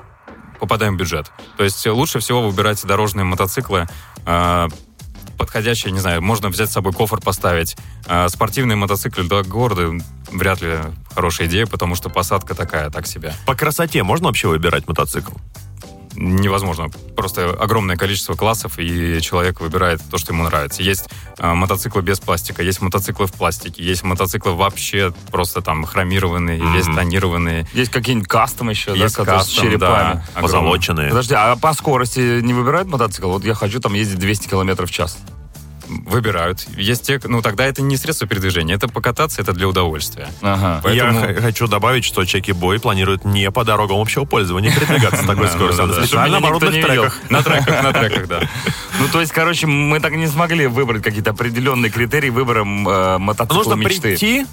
попадаем 0.61 0.95
в 0.95 0.97
бюджет. 0.97 1.31
То 1.57 1.63
есть 1.65 1.85
лучше 1.85 2.19
всего 2.19 2.49
выбирать 2.49 2.81
дорожные 2.85 3.25
мотоциклы, 3.25 3.87
подходящие, 5.47 5.91
не 5.93 5.99
знаю, 5.99 6.21
можно 6.21 6.49
взять 6.49 6.69
с 6.69 6.73
собой 6.73 6.93
кофр 6.93 7.19
поставить. 7.21 7.75
Э, 8.05 8.27
спортивные 8.29 8.75
мотоциклы 8.75 9.23
для 9.23 9.41
города 9.43 9.91
вряд 10.31 10.61
ли 10.61 10.75
хорошая 11.15 11.47
идея, 11.47 11.65
потому 11.65 11.95
что 11.95 12.09
посадка 12.09 12.53
такая, 12.53 12.89
так 12.89 13.07
себе. 13.07 13.33
По 13.45 13.55
красоте 13.55 14.03
можно 14.03 14.27
вообще 14.27 14.47
выбирать 14.49 14.87
мотоцикл? 14.87 15.31
Невозможно. 16.19 16.89
Просто 17.15 17.51
огромное 17.51 17.95
количество 17.95 18.33
классов, 18.33 18.79
и 18.79 19.21
человек 19.21 19.61
выбирает 19.61 20.01
то, 20.09 20.17
что 20.17 20.33
ему 20.33 20.43
нравится. 20.43 20.81
Есть 20.81 21.09
э, 21.37 21.53
мотоциклы 21.53 22.01
без 22.01 22.19
пластика, 22.19 22.63
есть 22.63 22.81
мотоциклы 22.81 23.27
в 23.27 23.33
пластике, 23.33 23.83
есть 23.83 24.01
мотоциклы 24.03 24.53
вообще 24.53 25.13
просто 25.31 25.61
там 25.61 25.85
хромированные, 25.85 26.57
Мгм. 26.57 26.73
есть 26.75 26.87
тонированные. 26.95 27.67
Есть 27.73 27.91
какие-нибудь 27.91 28.27
кастом 28.27 28.69
еще, 28.71 28.91
да, 28.91 28.97
Есть 29.03 29.13
с 29.13 29.23
кастом, 29.23 29.63
черепами. 29.65 30.23
да. 30.35 30.41
Позолоченные. 30.41 31.09
Подожди, 31.09 31.35
а 31.35 31.55
по 31.55 31.71
скорости 31.73 32.41
не 32.41 32.53
выбирают 32.55 32.87
мотоцикл? 32.87 33.29
Вот 33.29 33.43
я 33.45 33.53
хочу 33.53 33.79
там 33.79 33.93
ездить 33.93 34.17
200 34.17 34.47
километров 34.49 34.89
в 34.89 34.91
час. 34.93 35.19
Выбирают. 35.87 36.65
Есть 36.77 37.03
те, 37.07 37.19
ну 37.23 37.41
тогда 37.41 37.65
это 37.65 37.81
не 37.81 37.97
средство 37.97 38.27
передвижения, 38.27 38.75
это 38.75 38.87
покататься, 38.87 39.41
это 39.41 39.53
для 39.53 39.67
удовольствия. 39.67 40.27
Ага. 40.41 40.81
Поэтому- 40.83 41.25
Я 41.27 41.41
хочу 41.41 41.67
добавить, 41.67 42.05
что 42.05 42.25
Чеки 42.25 42.51
Бой 42.51 42.79
планирует 42.79 43.25
не 43.25 43.49
по 43.51 43.63
дорогам 43.63 43.97
общего 43.99 44.25
пользования 44.25 44.73
передвигаться 44.73 45.23
с 45.23 45.25
такой 45.27 45.47
скоростью, 45.47 45.85
а 45.85 45.93
специально 45.93 46.37
оборудованных 46.37 46.85
треках. 46.85 47.19
На 47.29 47.41
треках, 47.43 47.83
на 47.83 47.93
треках, 47.93 48.27
да. 48.27 48.41
Ну, 48.99 49.07
то 49.11 49.21
есть, 49.21 49.31
короче, 49.31 49.67
мы 49.67 49.99
так 49.99 50.13
не 50.13 50.27
смогли 50.27 50.65
выбрать 50.67 51.03
какие-то 51.03 51.29
определенные 51.31 51.91
критерии 51.91 52.29
выбора 52.29 52.61
э, 52.65 53.17
мотоцикла 53.19 53.57
Нужно 53.75 53.83
прийти, 53.83 54.45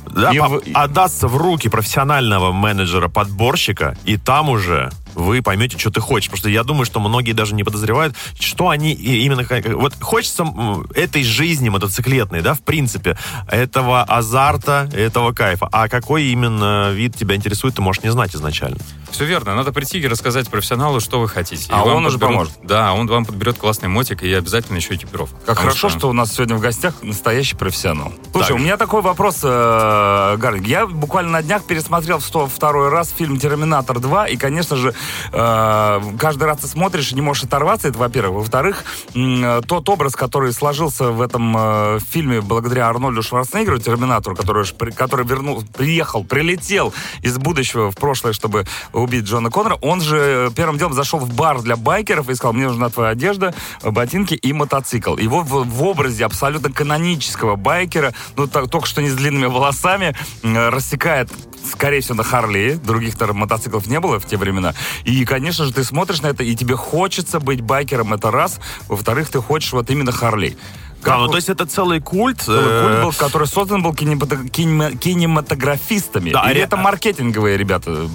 отдаться 0.74 1.28
в 1.28 1.36
руки 1.36 1.68
профессионального 1.68 2.52
менеджера-подборщика, 2.52 3.96
и 4.04 4.16
там 4.16 4.48
уже 4.50 4.90
вы 5.14 5.42
поймете, 5.42 5.78
что 5.78 5.90
ты 5.90 6.00
хочешь. 6.00 6.28
Потому 6.28 6.38
что 6.38 6.48
я 6.48 6.64
думаю, 6.64 6.84
что 6.84 7.00
многие 7.00 7.32
даже 7.32 7.54
не 7.54 7.64
подозревают, 7.64 8.14
что 8.38 8.68
они 8.68 8.92
именно... 8.92 9.44
Вот 9.76 9.94
хочется 10.00 10.46
этой 10.94 11.22
жизни 11.22 11.68
мотоциклетной, 11.68 12.42
да, 12.42 12.54
в 12.54 12.60
принципе, 12.60 13.16
этого 13.48 14.02
азарта, 14.02 14.88
этого 14.92 15.32
кайфа. 15.32 15.68
А 15.72 15.88
какой 15.88 16.24
именно 16.24 16.90
вид 16.92 17.16
тебя 17.16 17.36
интересует, 17.36 17.74
ты 17.74 17.82
можешь 17.82 18.02
не 18.02 18.10
знать 18.10 18.34
изначально. 18.34 18.78
Все 19.10 19.24
верно. 19.24 19.54
Надо 19.54 19.72
прийти 19.72 19.98
и 19.98 20.08
рассказать 20.08 20.48
профессионалу, 20.48 21.00
что 21.00 21.20
вы 21.20 21.28
хотите. 21.28 21.66
А 21.70 21.84
он 21.84 22.04
уже 22.06 22.18
поможет. 22.18 22.54
Да, 22.62 22.92
он 22.92 23.06
вам 23.06 23.24
подберет 23.24 23.58
классный 23.58 23.88
мотик 23.88 24.22
и 24.22 24.32
обязательно 24.32 24.76
еще 24.76 24.94
экипировку. 24.94 25.38
Как 25.46 25.58
хорошо, 25.58 25.88
что... 25.88 25.98
что 25.98 26.08
у 26.08 26.12
нас 26.12 26.32
сегодня 26.32 26.56
в 26.56 26.60
гостях 26.60 26.94
настоящий 27.02 27.56
профессионал. 27.56 28.12
Слушай, 28.32 28.48
так. 28.48 28.56
у 28.56 28.58
меня 28.58 28.76
такой 28.76 29.02
вопрос, 29.02 29.40
э, 29.42 30.36
Гарик. 30.36 30.66
Я 30.66 30.86
буквально 30.86 31.30
на 31.32 31.42
днях 31.42 31.64
пересмотрел 31.64 32.18
в 32.18 32.48
второй 32.48 32.88
раз 32.88 33.14
фильм 33.16 33.38
«Терминатор 33.38 33.98
2», 33.98 34.30
и, 34.30 34.36
конечно 34.36 34.76
же, 34.76 34.94
э, 35.32 36.00
каждый 36.18 36.44
раз 36.44 36.58
ты 36.58 36.66
смотришь 36.66 37.12
и 37.12 37.14
не 37.14 37.20
можешь 37.20 37.44
оторваться, 37.44 37.88
это 37.88 37.98
во-первых. 37.98 38.38
Во-вторых, 38.38 38.84
э, 39.14 39.60
тот 39.66 39.88
образ, 39.88 40.14
который 40.16 40.52
сложился 40.52 41.10
в 41.10 41.20
этом 41.20 41.54
э, 41.56 41.98
фильме 42.08 42.40
благодаря 42.40 42.88
Арнольду 42.88 43.22
Шварценеггеру, 43.22 43.78
«Терминатору», 43.78 44.36
который, 44.36 44.64
который 44.92 45.26
вернул, 45.26 45.62
приехал, 45.76 46.24
прилетел 46.24 46.92
из 47.22 47.36
будущего 47.38 47.90
в 47.90 47.96
прошлое, 47.96 48.32
чтобы 48.32 48.66
убить 48.92 49.24
Джона 49.24 49.50
Коннора, 49.50 49.78
он 49.80 50.00
же 50.00 50.50
первым 50.56 50.78
делом 50.78 50.94
зашел 50.94 51.18
в 51.20 51.32
бар 51.34 51.60
для 51.60 51.76
байкеров 51.76 52.28
и 52.28 52.34
сказал, 52.34 52.52
мне 52.52 52.66
нужна 52.66 52.88
твоя 52.90 53.10
одежда, 53.10 53.54
ботинки 53.82 54.34
и 54.34 54.52
мотоцикл. 54.52 55.16
Его 55.16 55.42
в, 55.42 55.64
в 55.64 55.82
образе 55.84 56.24
абсолютно 56.24 56.70
канонического 56.72 57.56
байкера, 57.56 58.12
ну, 58.36 58.46
так, 58.46 58.70
только 58.70 58.86
что 58.86 59.02
не 59.02 59.08
с 59.08 59.14
длинными 59.14 59.46
волосами, 59.46 60.14
рассекает 60.42 61.30
скорее 61.64 62.00
всего, 62.00 62.16
на 62.16 62.24
Харли. 62.24 62.78
Других 62.82 63.14
мотоциклов 63.32 63.86
не 63.86 64.00
было 64.00 64.18
в 64.20 64.26
те 64.26 64.36
времена. 64.36 64.74
И, 65.04 65.24
конечно 65.24 65.64
же, 65.64 65.72
ты 65.72 65.84
смотришь 65.84 66.20
на 66.22 66.28
это, 66.28 66.44
и 66.44 66.54
тебе 66.54 66.76
хочется 66.76 67.40
быть 67.40 67.60
байкером, 67.60 68.14
это 68.14 68.30
раз. 68.30 68.60
Во-вторых, 68.88 69.28
ты 69.30 69.40
хочешь 69.40 69.72
вот 69.72 69.90
именно 69.90 70.12
Харли. 70.12 70.56
Как, 71.02 71.14
да, 71.14 71.20
ну 71.20 71.28
то 71.28 71.36
есть 71.36 71.48
это 71.50 71.66
целый 71.66 72.00
культ. 72.00 72.40
Целый 72.40 72.64
э... 72.66 72.82
культ 72.82 73.02
был, 73.04 73.12
который 73.12 73.46
создан 73.46 73.82
был 73.82 73.94
кинематографистами. 73.94 76.30
Да, 76.30 76.50
Или 76.50 76.60
а... 76.60 76.64
это 76.64 76.78
маркетинговые 76.78 77.58
ребята 77.58 78.08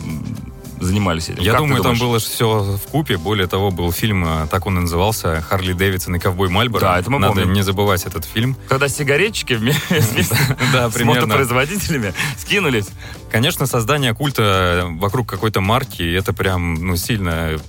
занимались 0.80 1.30
этим? 1.30 1.44
Я 1.44 1.52
как 1.52 1.62
думаю, 1.62 1.84
там 1.84 1.98
было 1.98 2.20
все 2.20 2.62
в 2.62 2.92
купе. 2.92 3.18
Более 3.18 3.48
того, 3.48 3.72
был 3.72 3.92
фильм, 3.92 4.26
э, 4.26 4.48
так 4.48 4.66
он 4.66 4.78
и 4.78 4.82
назывался, 4.82 5.42
«Харли 5.42 5.74
Дэвидсон 5.74 6.16
и 6.16 6.20
ковбой 6.20 6.50
Мальборо». 6.50 6.82
Да, 6.82 7.00
это 7.00 7.10
мы 7.10 7.20
Надо 7.20 7.36
помним. 7.36 7.54
не 7.54 7.62
забывать 7.62 8.06
этот 8.06 8.26
фильм. 8.26 8.56
Когда 8.68 8.88
сигаретчики 8.88 9.54
вместе 9.54 10.02
с 10.24 11.04
мотопроизводителями 11.04 12.14
скинулись. 12.38 12.90
Конечно, 13.32 13.66
создание 13.66 14.14
культа 14.14 14.88
вокруг 14.90 15.30
какой-то 15.30 15.62
марки, 15.62 16.04
это 16.16 16.34
прям, 16.34 16.76
ну, 16.76 16.96
сильно 16.96 17.60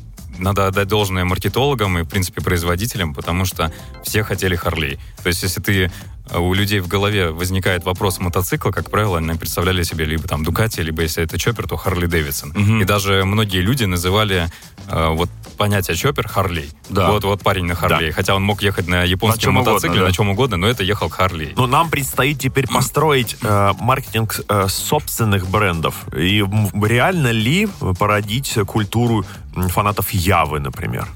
надо 0.41 0.67
отдать 0.67 0.89
должное 0.89 1.25
маркетологам 1.25 1.99
и, 1.99 2.03
в 2.03 2.09
принципе, 2.09 2.41
производителям, 2.41 3.15
потому 3.15 3.45
что 3.45 3.73
все 4.03 4.23
хотели 4.23 4.57
Харлей. 4.57 4.99
То 5.23 5.29
есть, 5.29 5.43
если 5.43 5.61
ты 5.61 5.93
у 6.35 6.55
людей 6.55 6.81
в 6.81 6.89
голове 6.89 7.31
возникает 7.31 7.85
вопрос 7.85 8.21
мотоцикла, 8.21 8.71
как 8.71 8.91
правило, 8.91 9.19
они 9.19 9.39
представляли 9.39 9.83
себе 9.83 10.05
либо 10.05 10.27
там 10.29 10.45
Дукати, 10.45 10.81
либо 10.81 11.03
если 11.03 11.25
это 11.25 11.39
Чоппер, 11.39 11.67
то 11.67 11.77
Харли 11.77 12.07
Дэвидсон. 12.07 12.51
Угу. 12.51 12.81
И 12.81 12.85
даже 12.85 13.25
многие 13.25 13.61
люди 13.61 13.85
называли 13.85 14.49
э, 14.89 15.09
вот 15.09 15.29
понятие 15.57 15.97
Чоппер 15.97 16.29
Харлей. 16.29 16.71
Да. 16.89 17.11
Вот, 17.11 17.25
вот 17.25 17.43
парень 17.43 17.67
на 17.67 17.75
Харлей. 17.75 18.09
Да. 18.09 18.15
Хотя 18.15 18.35
он 18.35 18.43
мог 18.43 18.63
ехать 18.63 18.89
на 18.89 19.05
японском 19.05 19.55
на 19.55 19.61
мотоцикле, 19.61 19.91
угодно, 19.91 20.01
да. 20.03 20.09
на 20.09 20.15
чем 20.15 20.29
угодно, 20.31 20.57
но 20.57 20.67
это 20.69 20.83
ехал 20.83 21.09
Харлей. 21.11 21.53
Но 21.57 21.67
нам 21.67 21.91
предстоит 21.91 22.39
теперь 22.39 22.67
построить 22.67 23.37
э, 23.43 23.73
маркетинг 23.79 24.41
э, 24.49 24.69
собственных 24.69 25.49
брендов. 25.49 26.07
И 26.17 26.45
реально 26.83 27.31
ли 27.31 27.69
породить 27.99 28.59
культуру 28.67 29.25
фанатов 29.55 30.11
Явы, 30.13 30.61
например? 30.61 31.09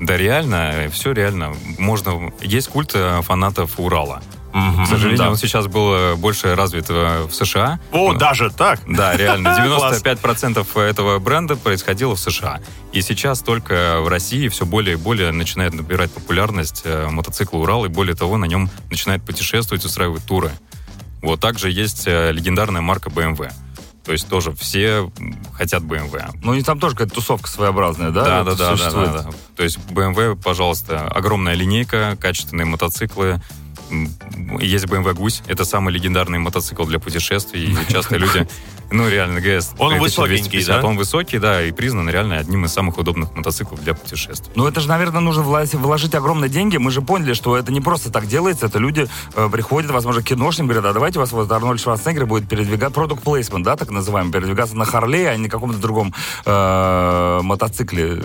Да, 0.00 0.16
реально, 0.16 0.88
все 0.90 1.12
реально. 1.12 1.54
Можно. 1.78 2.32
Есть 2.40 2.68
культ 2.68 2.92
э, 2.94 3.22
фанатов 3.22 3.78
Урала. 3.78 4.20
Угу, 4.52 4.84
К 4.84 4.86
сожалению, 4.86 5.18
да. 5.18 5.30
он 5.30 5.36
сейчас 5.36 5.66
был 5.66 5.94
э, 5.94 6.14
больше 6.14 6.54
развит 6.54 6.86
э, 6.90 7.24
в 7.24 7.34
США. 7.34 7.80
О, 7.90 8.12
ну, 8.12 8.18
даже 8.18 8.50
так? 8.50 8.80
Да, 8.86 9.16
реально. 9.16 9.48
95% 10.04 10.80
этого 10.80 11.18
бренда 11.18 11.56
происходило 11.56 12.14
в 12.14 12.20
США. 12.20 12.60
И 12.92 13.00
сейчас 13.00 13.40
только 13.40 14.00
в 14.00 14.08
России 14.08 14.48
все 14.48 14.66
более 14.66 14.94
и 14.94 14.96
более 14.96 15.32
начинает 15.32 15.72
набирать 15.72 16.12
популярность 16.12 16.82
э, 16.84 17.08
мотоцикл 17.08 17.62
Урал, 17.62 17.86
и 17.86 17.88
более 17.88 18.14
того, 18.14 18.36
на 18.36 18.44
нем 18.44 18.68
начинает 18.90 19.22
путешествовать, 19.22 19.84
устраивать 19.84 20.24
туры. 20.26 20.50
Вот 21.22 21.40
также 21.40 21.70
есть 21.70 22.06
легендарная 22.06 22.80
марка 22.80 23.08
BMW. 23.08 23.50
То 24.04 24.10
есть 24.10 24.28
тоже 24.28 24.52
все 24.52 25.10
хотят 25.54 25.82
BMW. 25.84 26.24
Ну, 26.42 26.54
и 26.54 26.62
там 26.62 26.80
тоже 26.80 26.96
какая-то 26.96 27.14
тусовка 27.14 27.48
своеобразная, 27.48 28.10
да? 28.10 28.24
Да, 28.24 28.44
да, 28.44 28.54
да, 28.54 28.76
да, 28.76 28.90
да, 28.90 29.06
да. 29.22 29.30
То 29.54 29.62
есть 29.62 29.78
BMW, 29.78 30.36
пожалуйста, 30.36 31.06
огромная 31.06 31.54
линейка, 31.54 32.16
качественные 32.20 32.64
мотоциклы, 32.66 33.40
есть 34.60 34.84
BMW 34.86 35.14
Гусь. 35.14 35.42
Это 35.46 35.64
самый 35.64 35.92
легендарный 35.92 36.38
мотоцикл 36.38 36.84
для 36.84 36.98
путешествий. 36.98 37.72
И 37.72 37.92
часто 37.92 38.16
люди... 38.16 38.46
Ну, 38.92 39.08
реально, 39.08 39.40
ГС. 39.40 39.70
Он 39.78 39.98
высокий, 39.98 40.64
да? 40.66 40.84
Он 40.84 40.98
высокий, 40.98 41.38
да, 41.38 41.62
и 41.62 41.72
признан 41.72 42.10
реально 42.10 42.36
одним 42.36 42.66
из 42.66 42.72
самых 42.72 42.98
удобных 42.98 43.34
мотоциклов 43.34 43.82
для 43.82 43.94
путешествий. 43.94 44.52
Ну, 44.54 44.66
это 44.66 44.80
же, 44.80 44.88
наверное, 44.88 45.20
нужно 45.20 45.42
вложить 45.42 46.14
огромные 46.14 46.50
деньги. 46.50 46.76
Мы 46.76 46.90
же 46.90 47.00
поняли, 47.00 47.32
что 47.32 47.56
это 47.56 47.72
не 47.72 47.80
просто 47.80 48.12
так 48.12 48.26
делается. 48.26 48.66
Это 48.66 48.78
люди 48.78 49.08
э, 49.34 49.48
приходят, 49.50 49.90
возможно, 49.90 50.22
киношным, 50.22 50.66
говорят, 50.66 50.84
а 50.84 50.92
давайте 50.92 51.18
у 51.18 51.22
вас 51.22 51.32
вот 51.32 51.50
Арнольд 51.50 51.80
Шварценеггер 51.80 52.26
будет 52.26 52.48
передвигать, 52.48 52.92
продукт 52.92 53.22
плейсмент, 53.22 53.64
да, 53.64 53.76
так 53.76 53.90
называемый, 53.90 54.30
передвигаться 54.30 54.76
на 54.76 54.84
Харле, 54.84 55.30
а 55.30 55.36
не 55.36 55.44
на 55.44 55.48
каком-то 55.48 55.78
другом 55.78 56.12
э, 56.44 57.40
мотоцикле. 57.42 58.22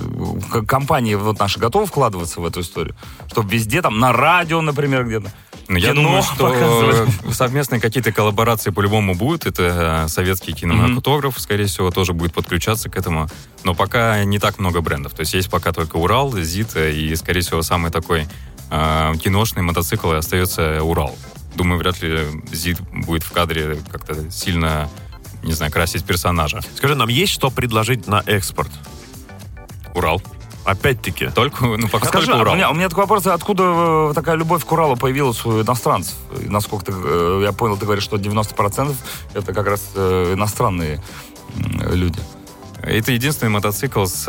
Компании 0.67 1.15
вот 1.15 1.39
наши 1.39 1.59
готовы 1.59 1.85
вкладываться 1.85 2.41
в 2.41 2.45
эту 2.45 2.59
историю? 2.59 2.95
Чтобы 3.31 3.49
везде, 3.49 3.81
там, 3.81 3.99
на 3.99 4.11
радио, 4.11 4.61
например, 4.61 5.05
где-то. 5.05 5.31
Ну, 5.67 5.77
я 5.77 5.93
думаю, 5.93 6.23
что 6.23 7.07
совместные 7.31 7.81
какие-то 7.81 8.11
коллаборации 8.11 8.69
по-любому 8.69 9.15
будут. 9.15 9.45
Это 9.45 10.05
э, 10.05 10.07
советский 10.07 10.53
кинематограф, 10.53 11.35
mm-hmm. 11.35 11.41
скорее 11.41 11.65
всего, 11.65 11.91
тоже 11.91 12.13
будет 12.13 12.33
подключаться 12.33 12.89
к 12.89 12.95
этому. 12.95 13.27
Но 13.63 13.75
пока 13.75 14.23
не 14.23 14.39
так 14.39 14.59
много 14.59 14.81
брендов. 14.81 15.13
То 15.13 15.21
есть 15.21 15.33
есть 15.33 15.49
пока 15.49 15.73
только 15.73 15.97
Урал, 15.97 16.37
Зита 16.37 16.87
и, 16.87 17.13
скорее 17.15 17.41
всего, 17.41 17.61
самый 17.63 17.91
такой 17.91 18.27
э, 18.71 19.13
киношный 19.21 19.61
мотоцикл 19.61 20.11
остается 20.11 20.81
Урал. 20.81 21.17
Думаю, 21.55 21.79
вряд 21.79 22.01
ли 22.01 22.25
Зит 22.51 22.79
будет 22.91 23.23
в 23.23 23.31
кадре 23.31 23.77
как-то 23.91 24.31
сильно, 24.31 24.89
не 25.43 25.53
знаю, 25.53 25.71
красить 25.71 26.05
персонажа. 26.05 26.61
Скажи, 26.75 26.95
нам 26.95 27.09
есть 27.09 27.33
что 27.33 27.49
предложить 27.49 28.07
на 28.07 28.23
экспорт? 28.25 28.71
Урал. 29.95 30.21
Опять-таки. 30.67 31.29
Только, 31.29 31.65
ну, 31.65 31.87
пока 31.87 32.07
Скажи, 32.07 32.25
только 32.27 32.41
Урал. 32.41 32.53
У 32.53 32.57
меня, 32.57 32.69
у 32.69 32.73
меня 32.73 32.89
такой 32.89 33.05
вопрос, 33.05 33.25
откуда 33.25 34.09
э, 34.09 34.11
такая 34.13 34.35
любовь 34.35 34.65
к 34.65 34.71
Уралу 34.71 34.97
появилась 34.97 35.45
у 35.45 35.61
иностранцев? 35.61 36.15
Насколько 36.29 36.87
ты, 36.87 36.93
э, 36.93 37.39
я 37.43 37.53
понял, 37.53 37.77
ты 37.77 37.85
говоришь, 37.85 38.03
что 38.03 38.17
90% 38.17 38.93
это 39.33 39.53
как 39.53 39.65
раз 39.65 39.91
э, 39.95 40.33
иностранные 40.33 41.01
люди. 41.89 42.19
Это 42.81 43.13
единственный 43.13 43.49
мотоцикл 43.49 44.05
с 44.05 44.25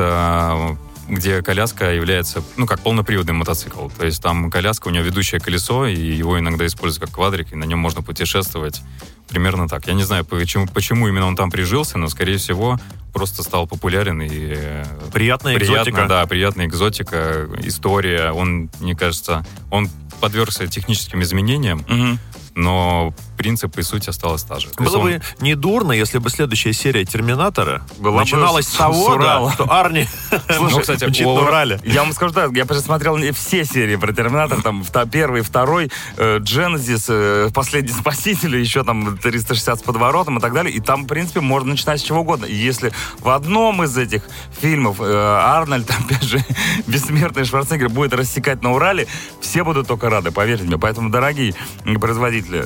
где 1.09 1.43
коляска 1.43 1.93
является, 1.93 2.43
ну, 2.57 2.67
как 2.67 2.81
полноприводный 2.81 3.33
мотоцикл. 3.33 3.89
То 3.89 4.05
есть 4.05 4.23
там 4.23 4.51
коляска, 4.51 4.89
у 4.89 4.91
него 4.91 5.05
ведущее 5.05 5.41
колесо, 5.41 5.87
и 5.87 5.97
его 5.97 6.39
иногда 6.39 6.67
используют 6.67 7.07
как 7.07 7.15
квадрик, 7.15 7.53
и 7.53 7.57
на 7.57 7.65
нем 7.65 7.79
можно 7.79 8.03
путешествовать 8.03 8.83
примерно 9.29 9.69
так. 9.69 9.87
Я 9.87 9.95
не 9.95 10.05
знаю, 10.05 10.25
почему, 10.25 10.67
почему 10.67 11.09
именно 11.09 11.27
он 11.27 11.37
там 11.37 11.51
прижился, 11.51 11.99
но, 11.99 12.09
скорее 12.09 12.39
всего, 12.39 12.79
просто 13.13 13.43
стал 13.43 13.67
популярен 13.67 14.21
и... 14.23 14.29
Э, 14.31 14.85
приятная 15.13 15.57
приятно, 15.57 15.77
экзотика. 15.77 16.07
Да, 16.09 16.27
приятная 16.27 16.67
экзотика, 16.67 17.49
история. 17.63 18.33
Он, 18.33 18.71
мне 18.81 18.95
кажется, 18.95 19.45
он 19.71 19.89
подвергся 20.21 20.67
техническим 20.67 21.23
изменениям, 21.23 21.81
угу. 21.81 22.19
но 22.55 23.15
принцип 23.39 23.79
и 23.79 23.83
суть 23.83 24.09
осталась 24.09 24.43
та 24.43 24.59
же. 24.59 24.69
Было 24.77 24.99
бы 24.99 25.23
не 25.41 25.55
дурно, 25.55 25.93
если 25.93 26.19
бы 26.19 26.29
следующая 26.29 26.73
серия 26.73 27.05
Терминатора 27.05 27.83
Была 27.99 28.21
начиналась 28.21 28.67
с 28.67 28.73
того, 28.73 29.17
да, 29.17 29.51
что 29.53 29.73
Арни 29.73 30.09
Слушай, 30.57 30.81
кстати, 30.81 31.05
учит 31.05 31.25
на 31.25 31.33
Урале. 31.33 31.81
Я 31.85 32.03
вам 32.03 32.13
скажу 32.13 32.35
так, 32.35 32.53
я 32.53 32.67
посмотрел 32.67 33.17
все 33.33 33.65
серии 33.65 33.97
про 33.97 34.13
Терминатор, 34.13 34.61
там 34.61 34.85
первый, 35.11 35.43
второй, 35.43 35.91
Дженезис, 36.19 37.07
э, 37.09 37.51
Последний 37.55 37.93
Спаситель, 37.93 38.57
еще 38.57 38.83
там 38.83 39.17
360 39.17 39.79
с 39.79 39.83
подворотом 39.83 40.39
и 40.39 40.41
так 40.41 40.53
далее. 40.53 40.75
И 40.75 40.81
там, 40.81 41.05
в 41.05 41.07
принципе, 41.07 41.41
можно 41.41 41.71
начинать 41.71 42.01
с 42.01 42.03
чего 42.03 42.21
угодно. 42.21 42.45
И 42.45 42.55
если 42.55 42.93
в 43.21 43.29
одном 43.29 43.85
из 43.85 43.97
этих 43.97 44.23
фильмов 44.61 45.01
э, 45.01 45.05
Арнольд, 45.05 45.89
опять 46.05 46.25
же, 46.25 46.45
бессмертный 46.87 47.45
Шварценеггер 47.45 47.89
будет 47.89 48.13
рассекать 48.13 48.63
на 48.63 48.73
Урале, 48.73 49.07
все 49.41 49.63
будут 49.63 49.87
только 49.87 50.11
рады, 50.11 50.33
поверьте 50.33 50.65
мне. 50.65 50.79
Поэтому, 50.79 51.11
дорогие 51.11 51.55
производители, 52.01 52.65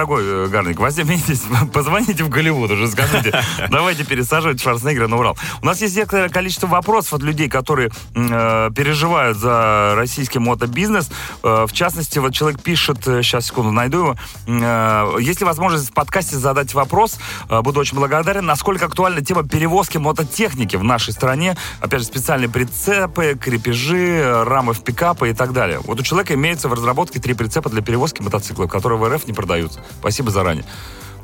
дорогой 0.00 0.24
э, 0.24 0.46
Гарник, 0.46 0.80
возьмитесь, 0.80 1.42
позвоните 1.74 2.24
в 2.24 2.30
Голливуд 2.30 2.70
уже, 2.70 2.88
скажите, 2.88 3.38
давайте 3.70 4.04
пересаживать 4.04 4.58
Шварценеггера 4.60 5.08
на 5.08 5.18
Урал. 5.18 5.36
У 5.60 5.66
нас 5.66 5.82
есть 5.82 5.94
некоторое 5.94 6.30
количество 6.30 6.66
вопросов 6.66 7.14
от 7.14 7.22
людей, 7.22 7.50
которые 7.50 7.90
э, 8.14 8.70
переживают 8.74 9.36
за 9.36 9.92
российский 9.96 10.38
мотобизнес. 10.38 11.10
Э, 11.42 11.66
в 11.68 11.72
частности, 11.72 12.18
вот 12.18 12.32
человек 12.32 12.62
пишет, 12.62 13.04
сейчас, 13.04 13.46
секунду, 13.46 13.72
найду 13.72 13.98
его. 13.98 14.16
Э, 14.46 15.20
есть 15.20 15.40
ли 15.40 15.46
возможность 15.46 15.90
в 15.90 15.92
подкасте 15.92 16.36
задать 16.36 16.72
вопрос? 16.72 17.18
Э, 17.50 17.60
буду 17.60 17.80
очень 17.80 17.98
благодарен. 17.98 18.46
Насколько 18.46 18.86
актуальна 18.86 19.20
тема 19.20 19.46
перевозки 19.46 19.98
мототехники 19.98 20.76
в 20.76 20.84
нашей 20.84 21.12
стране? 21.12 21.58
Опять 21.80 22.00
же, 22.00 22.06
специальные 22.06 22.48
прицепы, 22.48 23.38
крепежи, 23.38 24.44
рамы 24.44 24.72
в 24.72 24.82
пикапы 24.82 25.28
и 25.28 25.34
так 25.34 25.52
далее. 25.52 25.80
Вот 25.84 26.00
у 26.00 26.02
человека 26.02 26.32
имеется 26.32 26.70
в 26.70 26.72
разработке 26.72 27.20
три 27.20 27.34
прицепа 27.34 27.68
для 27.68 27.82
перевозки 27.82 28.22
мотоциклов, 28.22 28.70
которые 28.70 28.98
в 28.98 29.06
РФ 29.06 29.26
не 29.26 29.34
продаются. 29.34 29.80
Спасибо 29.98 30.30
заранее. 30.30 30.64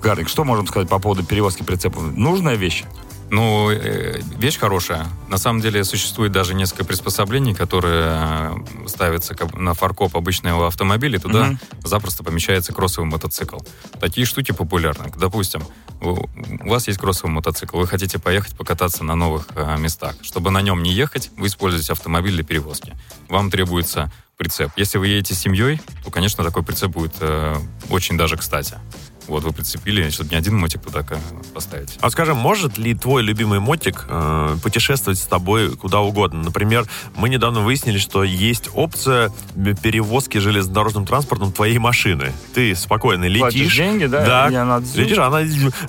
Гарник, 0.03 0.29
что 0.29 0.45
можем 0.45 0.67
сказать 0.67 0.89
по 0.89 0.99
поводу 0.99 1.25
перевозки 1.25 1.63
прицепов? 1.63 2.17
Нужная 2.17 2.55
вещь? 2.55 2.85
Ну, 3.31 3.71
э, 3.71 4.21
вещь 4.37 4.59
хорошая. 4.59 5.07
На 5.29 5.39
самом 5.39 5.61
деле 5.61 5.83
существует 5.85 6.33
даже 6.33 6.55
несколько 6.55 6.85
приспособлений, 6.85 7.55
которые 7.55 8.05
э, 8.07 8.55
ставятся 8.87 9.35
на 9.55 9.75
фаркоп 9.75 10.17
обычного 10.17 10.69
автомобиля, 10.69 11.19
туда 11.19 11.49
угу. 11.51 11.59
запросто 11.85 12.23
помещается 12.23 12.73
кроссовый 12.73 13.11
мотоцикл. 13.11 13.59
Такие 14.01 14.27
штуки 14.27 14.53
популярны. 14.53 15.13
Допустим, 15.17 15.63
у 16.01 16.69
вас 16.69 16.87
есть 16.87 17.01
кроссовый 17.01 17.33
мотоцикл, 17.33 17.79
вы 17.79 17.87
хотите 17.87 18.19
поехать 18.19 18.57
покататься 18.57 19.03
на 19.03 19.17
новых 19.17 19.49
э, 19.57 19.77
местах. 19.79 20.15
Чтобы 20.23 20.51
на 20.51 20.63
нем 20.63 20.83
не 20.83 20.93
ехать, 20.93 21.31
вы 21.37 21.49
используете 21.49 21.93
автомобиль 21.93 22.35
для 22.35 22.45
перевозки. 22.45 22.95
Вам 23.29 23.51
требуется 23.51 24.13
прицеп. 24.37 24.71
Если 24.77 24.99
вы 24.99 25.09
едете 25.09 25.35
с 25.35 25.39
семьей, 25.39 25.81
то, 26.05 26.11
конечно, 26.11 26.45
такой 26.45 26.63
прицеп 26.63 26.93
будет 26.93 27.15
очень 27.89 28.19
даже 28.19 28.37
кстати. 28.37 28.77
Вот 29.29 29.43
вы 29.43 29.53
прицепили, 29.53 30.09
чтобы 30.11 30.31
не 30.31 30.37
один 30.37 30.57
мотик 30.57 30.83
туда 30.83 31.05
поставить. 31.55 31.99
А 32.01 32.11
скажем, 32.11 32.37
может 32.37 32.79
ли 32.79 32.95
твой 32.95 33.23
любимый 33.23 33.61
мотик 33.61 34.07
э, 34.09 34.57
путешествовать 34.63 35.19
с 35.19 35.27
тобой 35.27 35.77
куда 35.77 36.01
угодно? 36.01 36.43
Например, 36.43 36.87
мы 37.17 37.29
недавно 37.29 37.61
выяснили, 37.61 37.99
что 37.99 38.25
есть 38.25 38.71
опция 38.75 39.31
перевозки 39.83 40.39
железнодорожным 40.39 41.07
транспортом 41.07 41.53
твоей 41.53 41.79
машины. 41.79 42.33
Ты 42.55 42.75
спокойно 42.75 43.25
летишь. 43.25 43.41
Платишь 43.41 43.77
деньги, 43.77 44.07
да? 44.07 44.49
Да, 44.49 44.83
летишь, 44.95 45.19
она... 45.19 45.41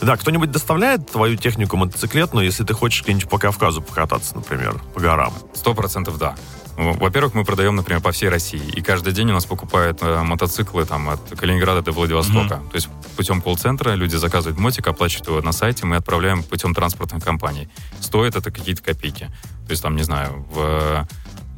Да, 0.02 0.18
кто-нибудь 0.18 0.52
доставляет 0.52 1.10
твою 1.12 1.36
технику 1.36 1.78
мотоциклетную, 1.78 2.46
если 2.46 2.64
ты 2.64 2.74
хочешь 2.74 3.04
где-нибудь 3.04 3.30
по 3.30 3.38
Кавказу 3.38 3.82
покататься, 3.82 4.36
например, 4.36 4.82
по 4.94 5.00
горам? 5.00 5.34
Сто 5.54 5.74
процентов 5.74 6.18
да. 6.18 6.36
Во-первых, 6.78 7.34
мы 7.34 7.44
продаем, 7.44 7.76
например, 7.76 8.04
по 8.04 8.12
всей 8.12 8.30
России. 8.30 8.62
И 8.76 8.82
каждый 8.82 9.12
день 9.12 9.32
у 9.32 9.34
нас 9.34 9.46
покупают 9.46 9.98
э, 10.02 10.22
мотоциклы 10.22 10.86
там, 10.86 11.10
от 11.10 11.28
Калининграда 11.36 11.82
до 11.82 11.92
Владивостока. 11.92 12.56
Mm-hmm. 12.56 12.70
То 12.70 12.76
есть 12.76 12.88
путем 13.16 13.42
колл-центра 13.42 13.96
люди 13.96 14.16
заказывают 14.16 14.60
мотик, 14.60 14.88
оплачивают 14.88 15.28
его 15.28 15.42
на 15.42 15.54
сайте, 15.54 15.88
мы 15.88 15.96
отправляем 15.96 16.44
путем 16.44 16.76
транспортных 16.76 17.24
компаний. 17.24 17.68
Стоит 18.00 18.36
это 18.36 18.52
какие-то 18.52 18.84
копейки. 18.84 19.32
То 19.66 19.72
есть 19.72 19.82
там, 19.82 19.96
не 19.96 20.04
знаю, 20.04 20.46
в 20.52 21.08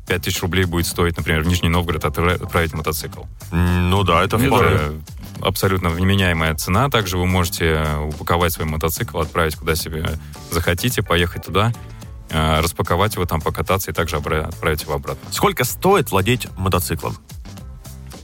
5000 0.08 0.42
рублей 0.42 0.64
будет 0.64 0.88
стоить, 0.88 1.18
например, 1.18 1.42
в 1.42 1.48
Нижний 1.48 1.70
Новгород 1.70 2.06
отправить 2.06 2.74
мотоцикл. 2.74 3.24
Ну 3.52 4.04
да, 4.04 4.24
это 4.24 4.38
вполне. 4.38 5.02
Абсолютно 5.42 5.90
вменяемая 5.90 6.56
цена. 6.56 6.90
Также 6.90 7.18
вы 7.18 7.26
можете 7.26 7.86
упаковать 8.08 8.54
свой 8.54 8.68
мотоцикл, 8.68 9.20
отправить 9.20 9.56
куда 9.56 9.76
себе 9.76 10.06
захотите, 10.50 11.04
поехать 11.04 11.46
туда 11.46 11.74
Э, 11.99 11.99
распаковать 12.32 13.16
его 13.16 13.26
там, 13.26 13.42
покататься 13.42 13.92
и 13.92 13.94
также 13.94 14.18
отправить 14.18 14.84
его 14.84 14.94
обратно. 14.94 15.28
Сколько 15.32 15.64
стоит 15.64 16.12
владеть 16.12 16.48
мотоциклом? 16.58 17.18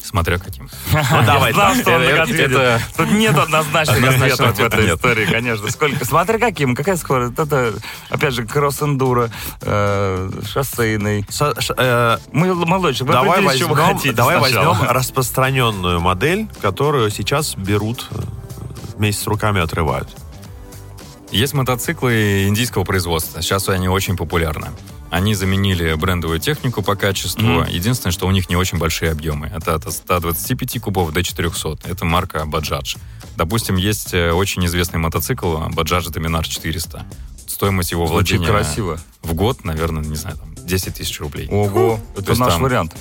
Смотря 0.05 0.37
каким. 0.37 0.69
Ну, 0.93 1.25
давай, 1.25 1.51
знал, 1.51 1.73
что 1.75 1.95
он 1.95 2.01
это, 2.01 2.79
Тут 2.95 3.11
нет 3.11 3.37
однозначных 3.37 4.15
ответов 4.15 4.55
в 4.55 4.59
этой 4.61 4.95
истории, 4.95 5.25
конечно. 5.25 5.69
Сколько? 5.71 6.05
Смотря 6.05 6.37
каким, 6.37 6.75
какая 6.75 6.95
скорость. 6.95 7.33
Это, 7.37 7.73
опять 8.09 8.33
же, 8.33 8.45
кросс-эндуро, 8.45 9.31
э, 9.61 10.31
шоссейный. 10.47 11.25
Э, 11.77 12.17
Мы 12.31 12.53
молодчик, 12.53 13.07
давай 13.07 13.41
возьмем, 13.41 14.15
давай 14.15 14.39
возьмем 14.39 14.77
распространенную 14.89 15.99
модель, 15.99 16.47
которую 16.61 17.09
сейчас 17.09 17.55
берут 17.55 18.07
вместе 18.95 19.23
с 19.23 19.27
руками 19.27 19.59
отрывают. 19.61 20.09
Есть 21.35 21.53
мотоциклы 21.53 22.45
индийского 22.47 22.85
производства. 22.85 23.41
Сейчас 23.41 23.67
они 23.67 23.89
очень 23.89 24.15
популярны. 24.15 24.67
Они 25.09 25.35
заменили 25.35 25.93
брендовую 25.95 26.39
технику 26.39 26.81
по 26.81 26.95
качеству. 26.95 27.45
Mm-hmm. 27.45 27.71
Единственное, 27.73 28.13
что 28.13 28.25
у 28.25 28.31
них 28.31 28.49
не 28.49 28.55
очень 28.55 28.77
большие 28.77 29.11
объемы. 29.11 29.51
Это 29.53 29.75
от 29.75 29.91
125 29.91 30.79
кубов 30.79 31.11
до 31.11 31.23
400. 31.23 31.89
Это 31.89 32.05
марка 32.05 32.45
Bajaj. 32.45 32.97
Допустим, 33.35 33.75
есть 33.75 34.13
э, 34.13 34.31
очень 34.31 34.65
известный 34.65 34.99
мотоцикл 34.99 35.57
Bajaj 35.57 36.05
Dominar 36.09 36.45
400. 36.45 37.05
Стоимость 37.47 37.91
его 37.91 38.05
владения 38.05 38.45
Очень 38.45 38.53
красиво. 38.53 38.99
в 39.21 39.33
год, 39.33 39.65
наверное, 39.65 40.03
не 40.03 40.15
знаю, 40.15 40.37
там, 40.37 40.55
10 40.55 40.95
тысяч 40.95 41.19
рублей. 41.19 41.49
Ого, 41.51 41.99
это 42.17 42.39
наш 42.39 42.53
там, 42.53 42.63
вариант. 42.63 42.95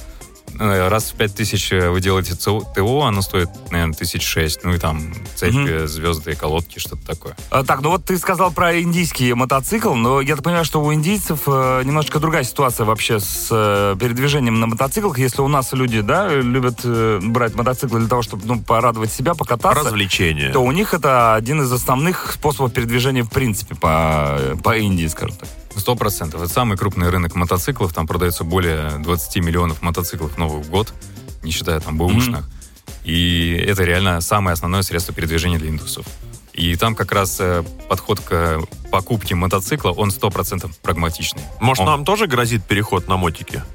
Э, 0.59 0.88
раз 0.88 1.11
в 1.11 1.14
пять 1.14 1.35
тысяч 1.35 1.73
э, 1.73 1.90
вы 1.90 2.01
делаете 2.01 2.35
ТО, 2.35 3.03
оно 3.03 3.23
стоит, 3.23 3.49
наверное, 3.71 3.95
тысяч 3.95 4.23
шесть. 4.23 4.64
Ну 4.64 4.75
и 4.75 4.79
там 4.79 5.12
цепи, 5.35 5.81
угу. 5.81 5.87
звезды, 5.87 6.35
колодки, 6.35 6.79
что-то 6.79 7.05
такое. 7.07 7.37
А, 7.51 7.64
так, 7.64 7.81
ну 7.83 7.90
вот 7.90 8.05
ты 8.05 8.17
сказал 8.19 8.53
про 8.53 8.81
индийский 8.81 9.35
мотоцикл, 9.35 9.95
но 9.95 10.21
я 10.21 10.37
так 10.37 10.45
понимаю, 10.45 10.64
что 10.64 10.83
у 10.83 10.93
индийцев 10.93 11.43
э, 11.47 11.83
немножко 11.85 12.19
другая 12.21 12.45
ситуация 12.45 12.85
вообще 12.85 13.21
с 13.21 13.49
э, 13.51 13.97
передвижением 13.99 14.61
на 14.61 14.67
мотоциклах. 14.67 15.19
Если 15.19 15.43
у 15.43 15.49
нас 15.49 15.73
люди, 15.73 16.01
да, 16.01 16.29
любят 16.29 16.81
э, 16.85 17.21
брать 17.23 17.55
мотоциклы 17.55 18.01
для 18.01 18.09
того, 18.09 18.23
чтобы, 18.23 18.45
ну, 18.47 18.61
порадовать 18.61 19.12
себя, 19.12 19.35
покататься. 19.35 19.85
Развлечение. 19.85 20.51
То 20.51 20.61
у 20.61 20.73
них 20.73 20.95
это 20.95 21.35
один 21.35 21.62
из 21.62 21.73
основных 21.73 22.33
способов 22.33 22.73
передвижения 22.73 23.23
в 23.23 23.31
принципе 23.31 23.75
по, 23.75 24.38
по 24.62 24.77
Индии, 24.77 25.07
скажем 25.07 25.37
так. 25.37 25.49
Сто 25.77 25.97
процентов. 25.97 26.43
Это 26.43 26.53
самый 26.53 26.77
крупный 26.77 27.11
рынок 27.11 27.35
мотоциклов. 27.35 27.93
Там 27.93 28.07
продается 28.07 28.45
более 28.45 28.99
20 28.99 29.37
миллионов 29.45 29.83
мотоциклов 29.83 30.39
новый 30.39 30.63
в 30.63 30.71
год, 30.71 30.95
не 31.43 31.51
считая 31.51 31.81
там 31.81 31.99
бэушных. 31.99 32.41
Mm-hmm. 32.41 33.05
И 33.05 33.65
это 33.67 33.85
реально 33.85 34.21
самое 34.21 34.55
основное 34.55 34.83
средство 34.83 35.15
передвижения 35.15 35.59
для 35.59 35.69
индусов. 35.69 36.07
И 36.55 36.77
там 36.77 36.95
как 36.95 37.11
раз 37.11 37.39
э, 37.41 37.65
подход 37.89 38.21
к 38.21 38.61
покупке 38.93 39.35
мотоцикла, 39.35 39.91
он 39.91 40.11
100% 40.11 40.71
прагматичный. 40.83 41.43
Может, 41.61 41.81
он... 41.81 41.87
нам 41.87 42.05
тоже 42.05 42.29
грозит 42.29 42.65
переход 42.65 43.09
на 43.09 43.17
мотики? 43.17 43.63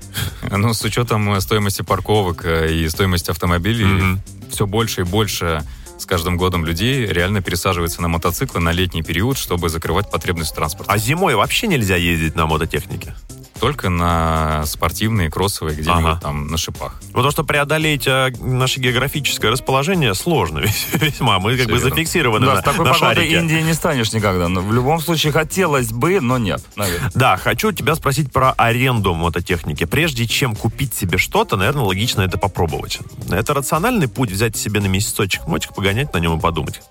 Ну, 0.52 0.74
с 0.74 0.82
учетом 0.84 1.40
стоимости 1.42 1.84
парковок 1.84 2.46
э, 2.46 2.74
и 2.74 2.90
стоимости 2.90 3.30
автомобилей, 3.30 3.86
mm-hmm. 3.86 4.52
все 4.52 4.66
больше 4.66 5.02
и 5.02 5.04
больше 5.04 5.64
с 6.00 6.06
каждым 6.06 6.38
годом 6.38 6.66
людей 6.66 7.06
реально 7.06 7.42
пересаживается 7.42 8.02
на 8.02 8.08
мотоциклы 8.08 8.60
на 8.60 8.72
летний 8.72 9.04
период, 9.04 9.38
чтобы 9.38 9.70
закрывать 9.70 10.10
потребность 10.10 10.52
в 10.52 10.56
транспорте. 10.56 10.92
А 10.92 10.98
зимой 10.98 11.36
вообще 11.36 11.68
нельзя 11.68 11.96
ездить 11.96 12.36
на 12.36 12.46
мототехнике? 12.48 13.14
Только 13.60 13.90
на 13.90 14.66
спортивные, 14.66 15.30
кроссовые, 15.30 15.76
где-нибудь 15.76 16.06
ага. 16.06 16.20
там 16.22 16.48
на 16.48 16.58
шипах. 16.58 17.02
Потому 17.14 17.32
что 17.32 17.44
преодолеть 17.44 18.08
а, 18.08 18.32
наше 18.40 18.80
географическое 18.80 19.52
расположение 19.52 20.14
сложно 20.16 20.60
весьма. 20.94 21.40
Мы 21.40 21.52
как 21.52 21.62
Все 21.62 21.70
бы 21.70 21.78
верно. 21.78 21.90
зафиксированы 21.90 22.46
да, 22.46 22.56
на, 22.56 22.62
с 22.62 22.64
такой 22.64 22.86
на 22.86 22.94
погодой 22.94 23.28
Индии 23.28 23.62
не 23.62 23.74
станешь 23.74 24.14
никогда. 24.14 24.48
Но 24.48 24.62
в 24.62 24.74
любом 24.74 25.00
случае 25.02 25.34
хотелось 25.34 25.92
бы, 25.92 26.22
но 26.22 26.38
нет, 26.38 26.62
наверное. 26.76 27.12
Да, 27.14 27.38
хочу 27.38 27.72
тебя 27.72 27.96
спросить 27.96 28.32
про 28.32 28.52
аренду 28.54 29.14
мототехники. 29.14 29.86
Прежде 29.86 30.26
чем 30.26 30.56
купить 30.56 30.94
себе 30.94 31.18
что-то, 31.18 31.58
наверное, 31.58 31.84
логично 31.84 32.22
это 32.22 32.38
попробовать. 32.38 33.00
Это 33.30 33.54
рациональный 33.54 34.08
путь 34.08 34.32
взять 34.32 34.56
себе 34.56 34.80
на 34.80 34.88
месяцочек 34.88 35.46
мотик, 35.48 35.74
погонять 35.74 36.14
на 36.14 36.20
нем 36.20 36.38
и 36.38 36.42
подумать. 36.42 36.82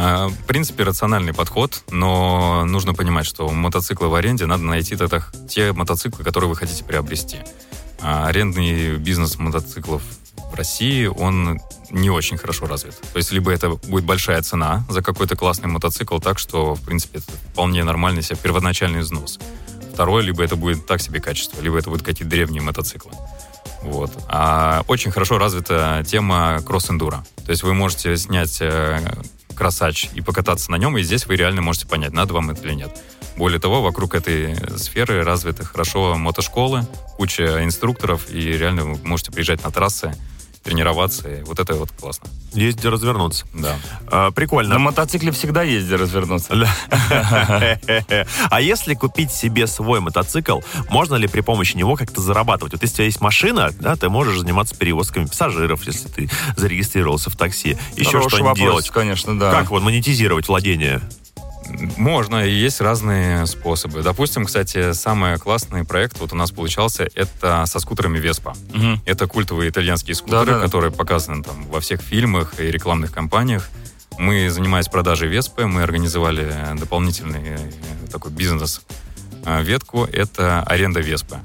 А, 0.00 0.28
в 0.28 0.44
принципе, 0.44 0.84
рациональный 0.84 1.34
подход, 1.34 1.82
но 1.90 2.64
нужно 2.64 2.94
понимать, 2.94 3.26
что 3.26 3.48
мотоциклы 3.48 4.06
в 4.06 4.14
аренде 4.14 4.46
надо 4.46 4.62
найти 4.62 4.94
тогда 4.94 5.24
те 5.48 5.72
мотоциклы, 5.72 6.22
которые 6.24 6.48
вы 6.48 6.54
хотите 6.54 6.84
приобрести. 6.84 7.38
А 8.00 8.28
арендный 8.28 8.96
бизнес 8.96 9.40
мотоциклов 9.40 10.02
в 10.52 10.54
России, 10.54 11.06
он 11.06 11.58
не 11.90 12.10
очень 12.10 12.38
хорошо 12.38 12.66
развит. 12.66 12.94
То 13.12 13.16
есть 13.16 13.32
либо 13.32 13.50
это 13.50 13.70
будет 13.70 14.04
большая 14.04 14.40
цена 14.42 14.84
за 14.88 15.02
какой-то 15.02 15.34
классный 15.34 15.68
мотоцикл, 15.68 16.20
так 16.20 16.38
что, 16.38 16.76
в 16.76 16.82
принципе, 16.82 17.18
это 17.18 17.32
вполне 17.50 17.82
нормальный 17.82 18.22
себе 18.22 18.38
первоначальный 18.40 19.00
взнос. 19.00 19.40
Второе, 19.92 20.22
либо 20.22 20.44
это 20.44 20.54
будет 20.54 20.86
так 20.86 21.02
себе 21.02 21.20
качество, 21.20 21.60
либо 21.60 21.76
это 21.76 21.90
будут 21.90 22.06
какие-то 22.06 22.30
древние 22.30 22.62
мотоциклы. 22.62 23.10
Вот. 23.82 24.12
А 24.28 24.84
очень 24.86 25.10
хорошо 25.10 25.38
развита 25.38 26.04
тема 26.06 26.60
кросс-эндуро. 26.64 27.24
То 27.44 27.50
есть 27.50 27.64
вы 27.64 27.74
можете 27.74 28.16
снять 28.16 28.58
э, 28.60 29.00
красач 29.58 30.08
и 30.14 30.20
покататься 30.20 30.70
на 30.70 30.76
нем, 30.76 30.96
и 30.96 31.02
здесь 31.02 31.26
вы 31.26 31.36
реально 31.36 31.60
можете 31.60 31.86
понять, 31.86 32.12
надо 32.12 32.32
вам 32.32 32.50
это 32.50 32.66
или 32.66 32.74
нет. 32.74 32.96
Более 33.36 33.58
того, 33.58 33.82
вокруг 33.82 34.14
этой 34.14 34.56
сферы 34.78 35.22
развиты 35.22 35.64
хорошо 35.64 36.14
мотошколы, 36.16 36.86
куча 37.16 37.64
инструкторов, 37.64 38.30
и 38.30 38.40
реально 38.40 38.84
вы 38.84 38.98
можете 39.04 39.32
приезжать 39.32 39.62
на 39.64 39.70
трассы, 39.70 40.14
тренироваться, 40.62 41.28
и 41.28 41.42
вот 41.42 41.58
это 41.58 41.74
вот 41.74 41.90
классно. 41.92 42.28
Есть 42.52 42.78
где 42.78 42.88
развернуться. 42.88 43.46
Да. 43.54 43.76
А, 44.06 44.30
прикольно. 44.30 44.74
На 44.74 44.78
мотоцикле 44.78 45.32
всегда 45.32 45.62
есть 45.62 45.86
где 45.86 45.96
развернуться. 45.96 46.52
А 48.50 48.60
если 48.60 48.94
купить 48.94 49.30
себе 49.30 49.66
свой 49.66 50.00
мотоцикл, 50.00 50.60
можно 50.90 51.14
ли 51.16 51.28
при 51.28 51.40
помощи 51.40 51.76
него 51.76 51.96
как-то 51.96 52.20
зарабатывать? 52.20 52.72
Вот 52.72 52.82
если 52.82 52.94
у 52.94 52.96
тебя 52.96 53.04
есть 53.06 53.20
машина, 53.20 53.70
да, 53.78 53.96
ты 53.96 54.08
можешь 54.08 54.38
заниматься 54.38 54.74
перевозками 54.76 55.26
пассажиров, 55.26 55.82
если 55.84 56.08
ты 56.08 56.30
зарегистрировался 56.56 57.30
в 57.30 57.36
такси. 57.36 57.76
Еще 57.96 58.20
что-нибудь 58.28 58.56
делать. 58.56 58.88
конечно, 58.90 59.38
да. 59.38 59.50
Как 59.52 59.70
вот 59.70 59.82
монетизировать 59.82 60.48
владение? 60.48 61.00
Можно, 61.96 62.46
и 62.46 62.50
есть 62.50 62.80
разные 62.80 63.46
способы. 63.46 64.02
Допустим, 64.02 64.46
кстати, 64.46 64.92
самый 64.92 65.36
классный 65.38 65.84
проект 65.84 66.18
вот 66.20 66.32
у 66.32 66.36
нас 66.36 66.50
получался, 66.50 67.08
это 67.14 67.64
со 67.66 67.78
скутерами 67.80 68.18
Vespa. 68.18 68.56
Мгм. 68.72 69.02
Это 69.04 69.26
культовые 69.26 69.70
итальянские 69.70 70.14
скутеры, 70.14 70.46
Да-да-да. 70.46 70.64
которые 70.64 70.92
показаны 70.92 71.42
там 71.42 71.64
во 71.66 71.80
всех 71.80 72.00
фильмах 72.00 72.54
и 72.58 72.70
рекламных 72.70 73.12
кампаниях. 73.12 73.68
Мы, 74.18 74.50
занимаясь 74.50 74.88
продажей 74.88 75.28
Веспы, 75.28 75.66
мы 75.66 75.82
организовали 75.82 76.52
дополнительный 76.76 77.42
э, 77.44 77.58
такой 78.10 78.32
бизнес 78.32 78.82
э, 79.44 79.62
ветку. 79.62 80.04
Это 80.04 80.62
аренда 80.62 81.00
Веспы. 81.00 81.38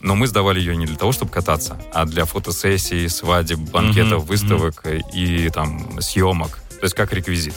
Но 0.00 0.14
мы 0.14 0.26
сдавали 0.26 0.60
ее 0.60 0.76
не 0.76 0.86
для 0.86 0.96
того, 0.96 1.12
чтобы 1.12 1.32
кататься, 1.32 1.76
а 1.92 2.04
для 2.04 2.24
фотосессий, 2.24 3.08
свадеб, 3.08 3.58
банкетов, 3.58 4.20
Мгм, 4.22 4.26
выставок 4.28 4.80
э, 4.84 5.00
и 5.12 5.50
там 5.50 6.00
съемок. 6.00 6.58
То 6.78 6.84
есть 6.84 6.94
как 6.94 7.12
реквизит. 7.12 7.54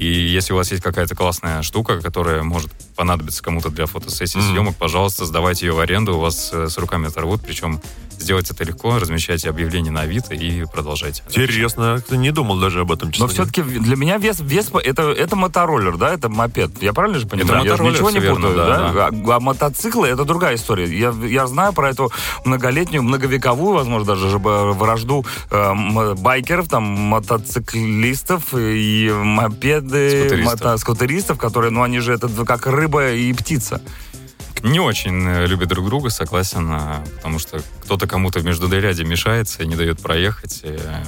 И 0.00 0.06
если 0.06 0.54
у 0.54 0.56
вас 0.56 0.70
есть 0.70 0.82
какая-то 0.82 1.14
классная 1.14 1.60
штука, 1.60 2.00
которая 2.00 2.42
может 2.42 2.70
понадобиться 3.04 3.42
кому-то 3.42 3.70
для 3.70 3.86
фотосессии, 3.86 4.36
Мгм. 4.40 4.50
съемок, 4.52 4.76
пожалуйста, 4.76 5.24
сдавайте 5.24 5.64
ее 5.66 5.72
в 5.72 5.78
аренду, 5.80 6.16
у 6.16 6.20
вас 6.20 6.50
э, 6.52 6.68
с 6.68 6.76
руками 6.76 7.08
оторвут, 7.08 7.40
причем 7.40 7.80
сделать 8.18 8.50
это 8.50 8.62
легко, 8.64 8.98
размещайте 8.98 9.48
объявление 9.48 9.90
на 9.90 10.02
Авито 10.02 10.34
и 10.34 10.66
продолжайте. 10.66 11.22
Интересно, 11.30 12.02
я 12.10 12.16
не 12.18 12.30
думал 12.32 12.60
даже 12.60 12.80
об 12.80 12.92
этом, 12.92 13.10
честно 13.10 13.26
Но 13.28 13.32
все-таки 13.32 13.62
для 13.62 13.96
меня 13.96 14.18
вес, 14.18 14.40
Веспа 14.40 14.78
это, 14.78 15.04
это 15.10 15.36
мотороллер, 15.36 15.96
да, 15.96 16.12
это 16.12 16.28
мопед. 16.28 16.70
Я 16.82 16.92
правильно 16.92 17.18
же 17.18 17.26
понимаю? 17.26 17.64
я 17.64 17.76
же 17.76 17.82
мотороллер, 17.82 17.94
ничего 17.94 18.10
не 18.10 18.18
верно, 18.20 18.48
путаю, 18.48 18.56
да, 18.56 18.92
да? 18.92 19.06
А, 19.06 19.36
а 19.36 19.40
мотоциклы 19.40 20.06
это 20.08 20.26
другая 20.26 20.56
история. 20.56 20.84
Я, 20.94 21.14
я 21.26 21.46
знаю 21.46 21.72
про 21.72 21.88
эту 21.88 22.12
многолетнюю, 22.44 23.02
многовековую, 23.02 23.72
возможно, 23.76 24.06
даже 24.08 24.28
же 24.28 24.38
б- 24.38 24.72
вражду 24.74 25.24
э, 25.50 26.14
байкеров, 26.18 26.68
там, 26.68 26.82
мотоциклистов 26.84 28.52
и 28.54 29.10
мопеды, 29.14 30.20
Скутеристов. 30.26 30.60
мото- 30.60 30.76
скутеристов, 30.78 31.38
которые, 31.38 31.70
ну, 31.70 31.82
они 31.82 32.00
же 32.00 32.12
это 32.12 32.28
как 32.44 32.66
рыба 32.90 33.12
и 33.12 33.32
птица. 33.32 33.80
Не 34.62 34.78
очень 34.80 35.26
э, 35.26 35.46
любят 35.46 35.68
друг 35.68 35.86
друга, 35.86 36.10
согласен, 36.10 36.68
а, 36.70 37.02
потому 37.16 37.38
что 37.38 37.60
кто-то 37.82 38.06
кому-то 38.06 38.40
в 38.40 38.44
междуряде 38.44 39.04
мешается 39.04 39.62
и 39.62 39.66
не 39.66 39.74
дает 39.74 40.00
проехать. 40.02 40.60
и, 40.64 40.76
э, 40.78 41.02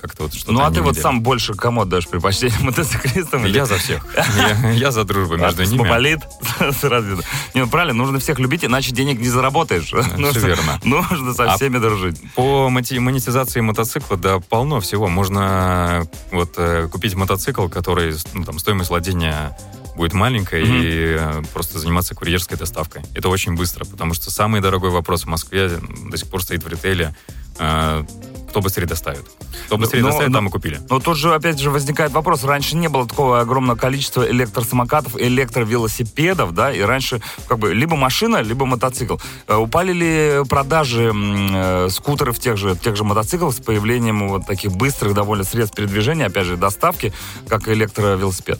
Как-то 0.00 0.22
вот 0.22 0.34
что-то 0.34 0.52
Ну, 0.52 0.60
а 0.62 0.70
ты 0.70 0.80
вот 0.80 0.96
сам 0.96 1.20
больше 1.20 1.52
кому 1.52 1.82
отдаешь 1.82 2.06
предпочтение, 2.08 2.56
мотоциклистам? 2.62 3.44
или- 3.44 3.54
Я 3.54 3.66
за 3.66 3.76
всех. 3.76 4.06
Я, 4.62 4.70
я 4.70 4.90
за 4.92 5.04
дружбу 5.04 5.36
между 5.36 5.62
ними. 5.64 5.76
Космополит 5.76 6.20
сразу 6.80 7.06
видно. 7.08 7.22
Не, 7.54 7.60
ну 7.64 7.68
правильно, 7.68 7.92
нужно 7.94 8.18
всех 8.18 8.38
любить, 8.38 8.64
иначе 8.64 8.92
денег 8.92 9.18
не 9.20 9.28
заработаешь. 9.28 9.92
нужно, 10.16 10.38
верно. 10.38 10.80
Нужно 10.84 11.34
со 11.34 11.52
А- 11.52 11.56
всеми 11.56 11.76
дружить. 11.76 12.16
По 12.34 12.70
монетизации 12.70 13.60
мотоцикла, 13.60 14.16
да, 14.16 14.38
полно 14.38 14.80
всего. 14.80 15.06
Можно 15.08 16.06
э, 16.30 16.34
вот 16.34 16.54
э, 16.56 16.88
купить 16.90 17.14
мотоцикл, 17.14 17.68
который, 17.68 18.14
ну, 18.32 18.44
там, 18.44 18.58
стоимость 18.58 18.88
владения 18.88 19.54
будет 19.96 20.12
маленькая, 20.12 20.64
Мгм. 20.64 20.74
и 20.82 21.16
э, 21.18 21.42
просто 21.52 21.78
заниматься 21.78 22.14
курьерской 22.14 22.56
доставкой. 22.56 23.02
Это 23.14 23.28
очень 23.28 23.54
быстро, 23.56 23.84
потому 23.84 24.14
что 24.14 24.30
самый 24.30 24.60
дорогой 24.60 24.90
вопрос 24.90 25.22
в 25.24 25.26
Москве 25.26 25.70
до 26.10 26.16
сих 26.16 26.28
пор 26.28 26.42
стоит 26.42 26.62
в 26.64 26.68
ритейле. 26.68 27.14
э, 27.58 28.04
кто 28.50 28.60
быстрее 28.60 28.84
доставит? 28.84 29.24
Кто 29.64 29.78
быстрее 29.78 30.02
но- 30.02 30.08
доставит, 30.08 30.28
но- 30.30 30.34
там 30.38 30.48
и 30.48 30.50
купили. 30.50 30.78
Но 30.90 31.00
тут 31.00 31.16
же, 31.16 31.34
опять 31.34 31.58
же, 31.58 31.70
возникает 31.70 32.12
вопрос. 32.12 32.44
Раньше 32.44 32.76
не 32.76 32.88
было 32.88 33.08
такого 33.08 33.40
огромного 33.40 33.78
количества 33.78 34.30
электросамокатов, 34.30 35.16
электровелосипедов, 35.18 36.52
да, 36.52 36.70
и 36.72 36.80
раньше 36.80 37.22
как 37.48 37.58
бы 37.58 37.72
либо 37.74 37.96
машина, 37.96 38.42
либо 38.42 38.66
мотоцикл. 38.66 39.16
Э, 39.48 39.56
Упали 39.56 39.92
ли 39.94 40.44
продажи 40.48 41.12
э, 41.14 41.88
скутеров 41.90 42.38
тех 42.38 42.58
же, 42.58 42.76
тех 42.76 42.94
же 42.96 43.04
мотоциклов 43.04 43.54
с 43.54 43.60
появлением 43.60 44.28
вот 44.28 44.46
таких 44.46 44.72
быстрых 44.72 45.14
довольно 45.14 45.44
средств 45.44 45.74
передвижения, 45.76 46.26
опять 46.26 46.44
же, 46.46 46.56
доставки, 46.58 47.12
как 47.48 47.68
электровелосипед? 47.68 48.58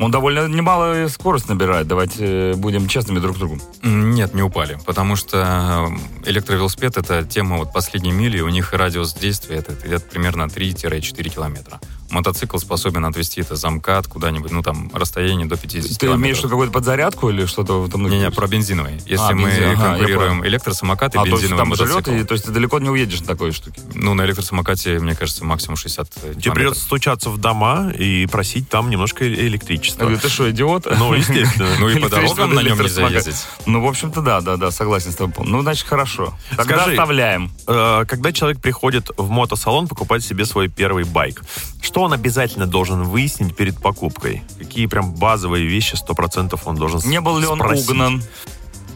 Он 0.00 0.10
довольно 0.10 0.48
немалую 0.48 1.08
скорость 1.10 1.48
набирает, 1.50 1.86
давайте 1.86 2.52
э, 2.52 2.54
будем 2.54 2.88
честными 2.88 3.18
друг 3.18 3.36
к 3.36 3.38
другу. 3.38 3.58
М, 3.82 4.12
Нет, 4.12 4.32
не 4.32 4.42
упали, 4.42 4.78
потому 4.86 5.14
что 5.14 5.90
э, 6.24 6.30
электровелосипед 6.30 6.96
это 6.96 7.22
тема 7.22 7.58
вот 7.58 7.72
последней 7.72 8.10
мили, 8.10 8.40
у 8.40 8.48
них 8.48 8.72
радиус 8.72 9.12
действия 9.12 9.56
это, 9.56 9.72
это 9.86 10.00
примерно 10.00 10.44
3-4 10.44 11.28
километра. 11.28 11.80
Мотоцикл 12.10 12.58
способен 12.58 13.04
отвести 13.04 13.40
это 13.40 13.56
замкат 13.56 14.06
куда-нибудь, 14.06 14.50
ну 14.50 14.62
там 14.62 14.90
расстояние 14.92 15.46
до 15.46 15.56
50 15.56 15.70
Ты 15.70 15.76
имеешь 15.78 15.96
в 15.96 15.98
километров. 16.00 16.38
виду 16.38 16.48
какую-то 16.48 16.72
подзарядку 16.72 17.30
или 17.30 17.46
что-то 17.46 17.80
в 17.82 17.88
этом? 17.88 18.08
Не-не, 18.08 18.30
про 18.30 18.46
бензиновый. 18.48 18.94
Если 19.06 19.32
А, 19.32 19.34
мы 19.34 19.50
бензин, 19.50 19.70
ага, 19.70 19.82
конкурируем 19.90 20.46
электросамокат 20.46 21.14
и 21.14 21.18
А, 21.18 21.22
то 21.22 21.28
есть 21.28 21.42
бензиновый 21.42 21.64
там 21.64 21.74
жрет, 21.76 21.94
мотоцикл. 21.96 22.16
и, 22.20 22.24
то 22.24 22.32
есть 22.34 22.44
ты 22.46 22.50
далеко 22.52 22.78
не 22.80 22.90
уедешь 22.90 23.20
на 23.20 23.26
такой 23.26 23.52
штуке. 23.52 23.80
Ну, 23.94 24.14
на 24.14 24.24
электросамокате, 24.24 24.98
мне 24.98 25.14
кажется, 25.14 25.44
максимум 25.44 25.76
60 25.76 26.10
Тебе 26.10 26.20
километров. 26.22 26.54
придется 26.54 26.82
стучаться 26.84 27.30
в 27.30 27.38
дома 27.38 27.90
и 27.96 28.26
просить 28.26 28.68
там 28.68 28.90
немножко 28.90 29.24
э- 29.24 29.32
электричества. 29.46 30.00
Говорю, 30.02 30.18
ты 30.18 30.28
что, 30.28 30.50
идиот? 30.50 30.86
Ну, 30.98 31.14
естественно. 31.14 31.68
Ну 31.78 31.88
и 31.88 31.98
по 32.00 32.08
дорогам 32.08 32.54
на 32.54 32.60
нем 32.62 32.78
нельзя 32.80 33.08
ездить. 33.08 33.36
Ну, 33.66 33.80
в 33.82 33.86
общем-то, 33.86 34.20
да, 34.20 34.40
да, 34.40 34.56
да, 34.56 34.70
согласен 34.70 35.12
с 35.12 35.16
тобой. 35.16 35.32
полностью. 35.32 35.56
Ну, 35.56 35.62
значит, 35.62 35.86
хорошо. 35.86 36.34
Тогда 36.56 36.84
оставляем. 36.84 37.50
Э, 37.66 38.04
Когда 38.06 38.32
человек 38.32 38.60
приходит 38.60 39.10
в 39.16 39.30
мотосалон 39.30 39.86
покупать 39.88 40.24
себе 40.24 40.44
свой 40.44 40.68
первый 40.68 41.04
байк, 41.04 41.42
что 41.82 41.99
он 42.00 42.12
обязательно 42.12 42.66
должен 42.66 43.02
выяснить 43.04 43.54
перед 43.56 43.78
покупкой? 43.80 44.42
Какие 44.58 44.86
прям 44.86 45.14
базовые 45.14 45.66
вещи 45.66 45.94
100% 45.94 46.58
он 46.64 46.76
должен 46.76 47.00
Не 47.08 47.20
был 47.20 47.38
ли 47.38 47.46
он 47.46 47.58
спросить? 47.58 47.88
угнан? 47.88 48.22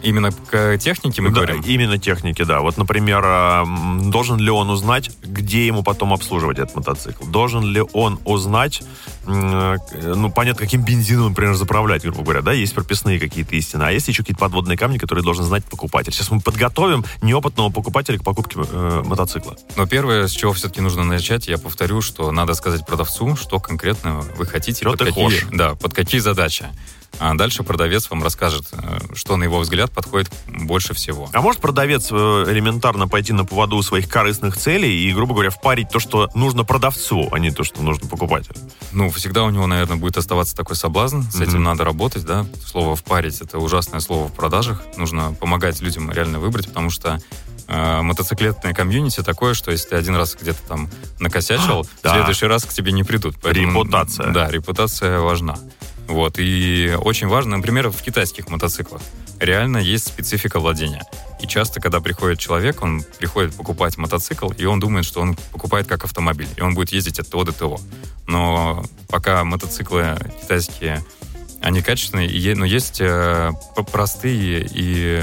Именно 0.04 0.30
к 0.32 0.76
технике 0.78 1.22
мы 1.22 1.30
Да, 1.30 1.34
говорим. 1.36 1.62
именно 1.62 1.98
техники, 1.98 2.44
да. 2.44 2.60
Вот, 2.60 2.76
например, 2.76 3.22
а, 3.24 3.64
должен 4.04 4.38
ли 4.38 4.50
он 4.50 4.68
узнать, 4.68 5.10
где 5.22 5.66
ему 5.66 5.82
потом 5.82 6.12
обслуживать 6.12 6.58
этот 6.58 6.76
мотоцикл? 6.76 7.24
Должен 7.24 7.64
ли 7.64 7.82
он 7.94 8.20
узнать, 8.24 8.82
э, 9.26 9.76
ну, 10.14 10.30
понятно, 10.30 10.60
каким 10.60 10.82
бензином, 10.82 11.30
например, 11.30 11.54
заправлять, 11.54 12.02
грубо 12.02 12.22
говоря, 12.22 12.42
да, 12.42 12.52
есть 12.52 12.74
прописные 12.74 13.18
какие-то 13.18 13.56
истины, 13.56 13.82
а 13.84 13.90
есть 13.90 14.06
еще 14.08 14.22
какие-то 14.22 14.40
подводные 14.40 14.76
камни, 14.76 14.98
которые 14.98 15.24
должен 15.24 15.44
знать 15.44 15.64
покупатель. 15.64 16.12
Сейчас 16.12 16.30
мы 16.30 16.40
подготовим 16.40 17.04
неопытного 17.22 17.70
покупателя 17.70 18.18
к 18.18 18.22
покупке 18.24 18.58
э, 18.60 19.02
мотоцикла. 19.06 19.56
Но 19.76 19.86
первое, 19.86 20.28
с 20.28 20.32
чего 20.32 20.52
все-таки 20.52 20.82
нужно 20.82 21.04
начать, 21.04 21.48
я 21.48 21.56
повторю, 21.56 22.02
что 22.02 22.30
надо 22.30 22.52
сказать 22.54 22.84
продавцу, 22.86 23.36
что 23.36 23.58
конкретно 23.58 24.22
вы 24.36 24.44
хотите, 24.46 24.84
под 24.84 24.98
какие, 24.98 25.12
хочешь. 25.24 25.46
да, 25.50 25.74
под 25.76 25.94
какие 25.94 26.20
задачи. 26.20 26.66
А 27.20 27.34
дальше 27.34 27.62
продавец 27.62 28.10
вам 28.10 28.22
расскажет, 28.22 28.66
э, 28.72 28.98
что 29.14 29.36
на 29.36 29.44
его 29.44 29.58
взгляд 29.60 29.92
подходит 29.92 30.30
больше 30.46 30.94
всего. 30.94 31.28
А 31.32 31.40
может 31.40 31.60
продавец 31.60 32.08
э, 32.10 32.14
элементарно 32.48 33.08
пойти 33.08 33.32
на 33.32 33.44
поводу 33.44 33.80
своих 33.82 34.08
корыстных 34.08 34.56
целей 34.56 35.08
и, 35.08 35.12
грубо 35.12 35.32
говоря, 35.34 35.50
впарить 35.50 35.88
то, 35.90 36.00
что 36.00 36.28
нужно 36.34 36.64
продавцу, 36.64 37.28
а 37.32 37.38
не 37.38 37.50
то, 37.50 37.64
что 37.64 37.82
нужно 37.82 38.08
покупателю? 38.08 38.56
Ну, 38.92 39.10
всегда 39.10 39.44
у 39.44 39.50
него, 39.50 39.66
наверное, 39.66 39.96
будет 39.96 40.16
оставаться 40.16 40.56
такой 40.56 40.76
соблазн. 40.76 41.22
С 41.30 41.40
этим 41.40 41.54
Мгм. 41.54 41.64
надо 41.64 41.84
работать, 41.84 42.24
да. 42.24 42.46
Слово 42.66 42.96
«впарить»— 42.96 43.40
это 43.40 43.58
ужасное 43.58 44.00
слово 44.00 44.28
в 44.28 44.32
продажах. 44.32 44.82
Нужно 44.96 45.32
помогать 45.34 45.80
людям 45.80 46.10
реально 46.10 46.38
выбрать, 46.40 46.68
потому 46.68 46.90
что 46.90 47.20
э, 47.66 48.02
мотоциклетное 48.02 48.74
комьюнити 48.74 49.22
такое, 49.22 49.54
что 49.54 49.70
если 49.70 49.90
ты 49.90 49.96
один 49.96 50.16
раз 50.16 50.36
где-то 50.38 50.60
там 50.68 50.90
накосячил, 51.18 51.82
в 52.02 52.08
следующий 52.08 52.46
раз 52.46 52.64
к 52.64 52.72
тебе 52.74 52.92
не 52.92 53.04
придут. 53.04 53.36
Репутация. 53.44 54.30
Да, 54.32 54.50
репутация 54.50 55.20
важна. 55.20 55.56
Вот, 56.08 56.34
и 56.38 56.96
очень 57.00 57.28
важно, 57.28 57.56
например, 57.56 57.88
в 57.90 58.02
китайских 58.02 58.48
мотоциклах 58.48 59.00
реально 59.40 59.78
есть 59.78 60.06
специфика 60.06 60.60
владения. 60.60 61.02
И 61.40 61.46
часто, 61.46 61.80
когда 61.80 62.00
приходит 62.00 62.38
человек, 62.38 62.82
он 62.82 63.02
приходит 63.18 63.54
покупать 63.54 63.96
мотоцикл, 63.96 64.50
и 64.50 64.64
он 64.64 64.80
думает, 64.80 65.04
что 65.04 65.20
он 65.20 65.36
покупает 65.52 65.86
как 65.86 66.04
автомобиль, 66.04 66.48
и 66.56 66.60
он 66.60 66.74
будет 66.74 66.90
ездить 66.90 67.18
от 67.18 67.28
ТО 67.28 67.44
до 67.44 67.52
ТО. 67.52 67.80
Но 68.26 68.84
пока 69.08 69.44
мотоциклы 69.44 70.16
китайские, 70.40 71.04
они 71.60 71.82
качественные, 71.82 72.54
но 72.54 72.64
есть 72.64 73.00
э, 73.00 73.52
простые 73.90 74.68
и 74.70 75.22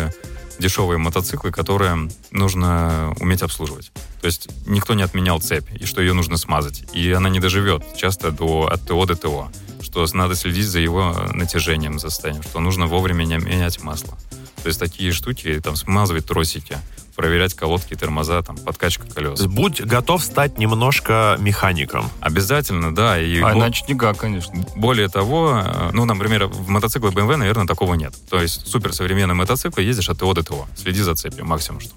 дешевые 0.60 0.98
мотоциклы, 0.98 1.52
которые 1.52 2.10
нужно 2.32 3.14
уметь 3.20 3.42
обслуживать. 3.42 3.92
То 4.22 4.28
есть 4.28 4.48
никто 4.68 4.94
не 4.94 5.02
отменял 5.04 5.40
цепь, 5.42 5.68
и 5.80 5.86
что 5.86 6.00
ее 6.02 6.14
нужно 6.14 6.38
смазать. 6.38 6.84
И 6.94 7.12
она 7.12 7.28
не 7.30 7.40
доживет 7.40 7.84
часто 7.98 8.32
до, 8.32 8.68
от 8.72 8.86
ТО 8.86 9.06
до 9.06 9.16
ТО. 9.16 9.52
Что 9.82 10.06
надо 10.14 10.36
следить 10.36 10.68
за 10.68 10.80
его 10.80 11.14
натяжением, 11.34 12.00
за 12.00 12.10
состоянием, 12.12 12.44
что 12.44 12.60
нужно 12.60 12.86
вовремя 12.86 13.24
не- 13.26 13.38
менять 13.38 13.82
масло. 13.82 14.18
То 14.62 14.68
есть 14.68 14.80
такие 14.80 15.12
штуки, 15.12 15.60
там, 15.60 15.76
смазывать 15.76 16.28
тросики, 16.28 16.78
проверять 17.16 17.56
колодки, 17.56 17.96
тормоза, 17.96 18.42
там, 18.44 18.58
подкачка 18.58 19.08
колес. 19.08 19.42
Будь 19.42 19.82
готов 19.82 20.24
стать 20.24 20.60
немножко 20.60 21.36
механиком. 21.40 22.08
Обязательно, 22.22 22.94
да. 22.94 23.20
И 23.20 23.40
А 23.42 23.54
бо- 23.54 23.60
иначе 23.60 23.84
никак, 23.88 24.18
конечно. 24.18 24.54
более 24.76 25.10
того, 25.10 25.62
э, 25.66 25.90
ну, 25.94 26.06
например, 26.06 26.46
в 26.46 26.70
мотоциклах 26.70 27.14
BMW, 27.14 27.38
наверное, 27.38 27.66
такого 27.66 27.96
нет. 27.96 28.14
То 28.30 28.40
есть 28.40 28.68
суперсовременный 28.68 29.34
мотоцикл, 29.34 29.82
ездишь 29.82 30.10
от 30.10 30.20
ТО 30.20 30.32
до 30.34 30.44
ТО. 30.44 30.68
Следи 30.78 31.02
за 31.02 31.16
цепью, 31.16 31.44
максимум 31.46 31.82
что. 31.82 31.96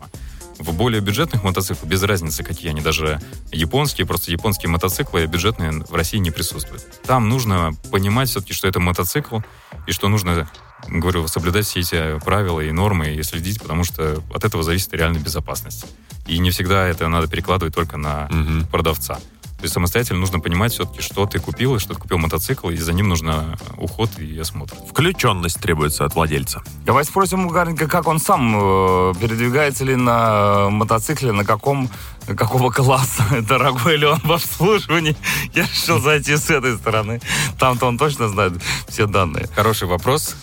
В 0.59 0.73
более 0.73 1.01
бюджетных 1.01 1.43
мотоциклах, 1.43 1.89
без 1.89 2.03
разницы, 2.03 2.43
какие 2.45 2.71
они, 2.71 2.81
даже 2.81 3.21
японские, 3.51 4.07
просто 4.07 4.31
японские 4.31 4.71
мотоциклы 4.71 5.27
бюджетные 5.27 5.73
в 5.73 5.95
России 5.95 6.19
не 6.19 6.31
присутствуют. 6.31 6.85
Там 7.03 7.29
нужно 7.29 7.73
понимать 7.91 8.29
все-таки, 8.29 8.53
что 8.53 8.69
это 8.69 8.81
мотоцикл, 8.81 9.41
и 9.87 9.93
что 9.93 10.09
нужно 10.09 10.49
говорю, 10.89 11.27
соблюдать 11.29 11.67
все 11.67 11.81
эти 11.81 12.19
правила 12.25 12.61
и 12.61 12.71
нормы 12.71 13.15
и 13.15 13.23
следить, 13.23 13.61
потому 13.61 13.85
что 13.85 14.23
от 14.33 14.45
этого 14.45 14.63
зависит 14.63 14.93
реальная 14.93 15.21
безопасность. 15.21 15.87
И 16.27 16.39
не 16.39 16.51
всегда 16.51 16.87
это 16.87 17.09
надо 17.09 17.29
перекладывать 17.29 17.75
только 17.75 17.97
на 17.97 18.27
угу. 18.27 18.67
продавца. 18.71 19.19
То 19.65 19.67
есть 19.67 19.73
самостоятельно 19.77 20.21
нужно 20.21 20.41
понимать 20.41 20.75
все-таки, 20.75 21.01
что 21.01 21.25
ты 21.25 21.39
купил, 21.39 21.77
и 21.77 21.79
что 21.79 21.95
ты 21.95 22.01
купил 22.01 22.19
мотоцикл, 22.19 22.69
и 22.69 22.77
за 22.77 22.93
ним 22.93 23.09
нужно 23.09 23.57
уход 23.79 24.11
и 24.19 24.39
осмотр. 24.39 24.75
Включенность 24.91 25.59
требуется 25.59 26.05
от 26.05 26.15
владельца. 26.15 26.63
Давай 26.85 27.03
спросим 27.03 27.47
у 27.47 27.49
Гарника, 27.49 27.89
как 27.89 28.07
он 28.07 28.19
сам 28.19 28.55
э, 28.55 29.15
передвигается 29.19 29.87
ли 29.87 29.97
на 29.97 30.69
мотоцикле, 30.69 31.33
на 31.33 31.47
каком 31.47 31.89
какого 32.27 32.71
класса, 32.71 33.25
дорогой 33.49 33.97
ли 33.97 34.05
он 34.05 34.21
в 34.23 34.33
обслуживании. 34.33 35.17
Я 35.55 35.63
решил 35.63 35.99
зайти 35.99 36.37
с 36.37 36.51
этой 36.51 36.77
стороны. 36.77 37.23
Там-то 37.59 37.87
он 37.87 37.97
точно 37.97 38.29
знает 38.29 38.53
все 38.87 39.07
данные. 39.07 39.49
Хороший 39.55 39.89
вопрос. 39.89 40.37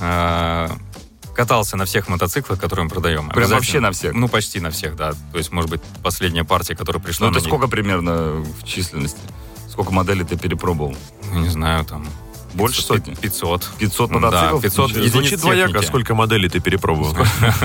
Катался 1.41 1.75
на 1.75 1.85
всех 1.85 2.07
мотоциклах, 2.07 2.59
которые 2.59 2.83
мы 2.83 2.91
продаем. 2.91 3.27
Прям 3.29 3.49
вообще 3.49 3.79
на 3.79 3.91
всех? 3.91 4.13
Ну, 4.13 4.27
почти 4.27 4.59
на 4.59 4.69
всех, 4.69 4.95
да. 4.95 5.13
То 5.31 5.39
есть, 5.39 5.51
может 5.51 5.71
быть, 5.71 5.81
последняя 6.03 6.43
партия, 6.43 6.75
которая 6.75 7.01
пришла... 7.01 7.31
Ну, 7.31 7.33
это 7.35 7.43
сколько 7.43 7.67
примерно 7.67 8.43
в 8.43 8.63
численности? 8.63 9.17
Сколько 9.67 9.91
моделей 9.91 10.23
ты 10.23 10.37
перепробовал? 10.37 10.95
Ну, 11.33 11.39
не 11.39 11.49
знаю, 11.49 11.83
там... 11.83 12.05
Больше 12.53 12.81
сотни? 12.81 13.13
500. 13.15 13.71
500 13.79 14.11
мотоциклов? 14.11 14.61
Да, 14.61 14.69
500 14.69 14.91
Звучит 14.91 15.39
двояко, 15.39 15.81
сколько 15.81 16.15
моделей 16.15 16.49
ты 16.49 16.59
перепробовал. 16.59 17.15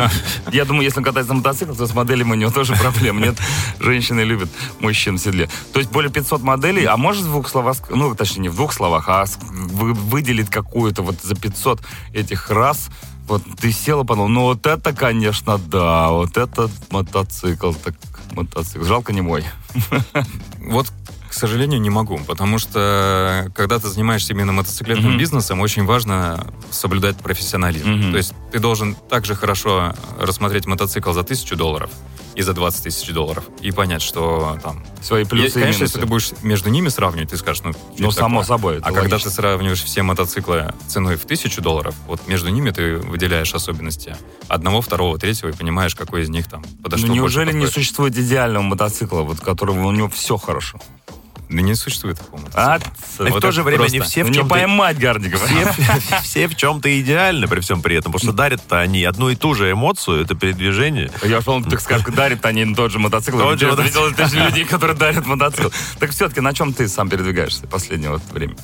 Я 0.52 0.64
думаю, 0.64 0.84
если 0.84 0.98
он 0.98 1.04
катается 1.04 1.32
на 1.32 1.38
мотоциклах, 1.38 1.78
то 1.78 1.86
с 1.86 1.94
моделями 1.94 2.32
у 2.32 2.34
него 2.34 2.50
тоже 2.50 2.74
проблем 2.74 3.20
нет. 3.20 3.36
Женщины 3.80 4.20
любят 4.20 4.48
мужчин 4.80 5.16
в 5.16 5.18
седле. 5.18 5.48
То 5.72 5.80
есть 5.80 5.90
более 5.90 6.10
500 6.10 6.42
моделей, 6.42 6.84
а 6.84 6.96
может 6.96 7.24
в 7.24 7.26
двух 7.26 7.48
словах, 7.48 7.78
ну, 7.90 8.14
точнее, 8.14 8.42
не 8.42 8.48
в 8.48 8.54
двух 8.54 8.72
словах, 8.72 9.08
а 9.08 9.24
выделить 9.48 10.50
какую-то 10.50 11.02
вот 11.02 11.16
за 11.22 11.34
500 11.34 11.80
этих 12.12 12.50
раз 12.50 12.88
вот 13.26 13.42
ты 13.60 13.72
села, 13.72 14.04
подумала, 14.04 14.28
ну 14.28 14.42
вот 14.42 14.66
это, 14.66 14.92
конечно, 14.92 15.58
да, 15.58 16.10
вот 16.10 16.36
это 16.36 16.70
мотоцикл, 16.90 17.72
так 17.72 17.94
мотоцикл. 18.32 18.84
Жалко 18.84 19.12
не 19.12 19.20
мой. 19.20 19.44
Вот 20.58 20.86
сожалению, 21.36 21.80
не 21.80 21.90
могу, 21.90 22.18
потому 22.26 22.58
что 22.58 23.50
когда 23.54 23.78
ты 23.78 23.88
занимаешься 23.88 24.32
именно 24.32 24.52
мотоциклетным 24.52 25.14
mm-hmm. 25.14 25.18
бизнесом, 25.18 25.60
очень 25.60 25.84
важно 25.84 26.46
соблюдать 26.70 27.16
профессионализм. 27.16 27.88
Mm-hmm. 27.88 28.10
То 28.10 28.16
есть 28.16 28.34
ты 28.52 28.58
должен 28.58 28.94
также 28.94 29.34
хорошо 29.34 29.94
рассмотреть 30.18 30.66
мотоцикл 30.66 31.12
за 31.12 31.22
тысячу 31.22 31.56
долларов, 31.56 31.90
и 32.36 32.42
за 32.42 32.52
20 32.52 32.84
тысяч 32.84 33.08
долларов. 33.12 33.44
И 33.62 33.72
понять, 33.72 34.02
что 34.02 34.58
там... 34.62 34.84
Свои 35.00 35.24
плюсы 35.24 35.58
и, 35.58 35.62
Конечно, 35.62 35.84
если 35.84 36.00
ты 36.00 36.06
будешь 36.06 36.32
между 36.42 36.68
ними 36.68 36.88
сравнивать, 36.88 37.30
ты 37.30 37.38
скажешь, 37.38 37.62
ну... 37.64 37.72
Ну, 37.98 38.10
само 38.10 38.44
собой. 38.44 38.76
А 38.76 38.92
логично. 38.92 39.00
когда 39.00 39.18
ты 39.18 39.30
сравниваешь 39.30 39.82
все 39.82 40.02
мотоциклы 40.02 40.74
ценой 40.86 41.16
в 41.16 41.24
тысячу 41.24 41.62
долларов, 41.62 41.94
вот 42.06 42.28
между 42.28 42.50
ними 42.50 42.70
ты 42.70 42.98
выделяешь 42.98 43.54
особенности 43.54 44.16
одного, 44.48 44.82
второго, 44.82 45.18
третьего 45.18 45.48
и 45.48 45.52
понимаешь, 45.52 45.94
какой 45.94 46.22
из 46.22 46.28
них 46.28 46.46
там 46.46 46.62
подошел 46.82 47.08
Ну, 47.08 47.14
неужели 47.14 47.52
не 47.52 47.66
существует 47.66 48.16
идеального 48.18 48.62
мотоцикла, 48.62 49.22
вот 49.22 49.40
которого 49.40 49.86
у 49.86 49.92
него 49.92 50.10
все 50.10 50.36
хорошо? 50.36 50.78
Да 51.48 51.62
не 51.62 51.74
существует 51.74 52.18
такого. 52.18 52.42
А, 52.54 52.78
и 53.20 53.30
в 53.30 53.40
то 53.40 53.52
же 53.52 53.62
время 53.62 53.88
не 53.88 54.00
все 54.00 54.24
в 54.24 54.32
чем-то... 54.32 54.42
Не 54.42 54.48
поймать 54.48 54.98
Гардикова. 54.98 55.46
Все, 55.46 56.20
все 56.22 56.48
в 56.48 56.54
чем-то 56.56 57.00
идеальны 57.00 57.46
при 57.46 57.60
всем 57.60 57.82
при 57.82 57.96
этом, 57.96 58.12
потому 58.12 58.30
что 58.30 58.36
дарят-то 58.36 58.80
они 58.80 59.04
одну 59.04 59.30
и 59.30 59.36
ту 59.36 59.54
же 59.54 59.70
эмоцию, 59.70 60.22
это 60.22 60.34
передвижение. 60.34 61.10
Я 61.22 61.38
уж 61.38 61.64
так 61.70 61.80
скажешь, 61.80 62.06
дарят 62.06 62.44
они 62.44 62.74
тот 62.74 62.90
же 62.90 62.98
мотоцикл. 62.98 63.38
Тот 63.38 63.60
же 63.60 63.68
мотоцикл. 63.68 64.06
Видел 64.06 64.28
же 64.28 64.44
людей, 64.44 64.64
которые 64.64 64.96
дарят 64.96 65.26
мотоцикл. 65.26 65.68
Так 65.98 66.10
все-таки 66.10 66.40
на 66.40 66.52
чем 66.52 66.72
ты 66.72 66.88
сам 66.88 67.08
передвигаешься 67.08 67.66
в 67.66 67.70
последнее 67.70 68.10
вот 68.10 68.22
время? 68.32 68.56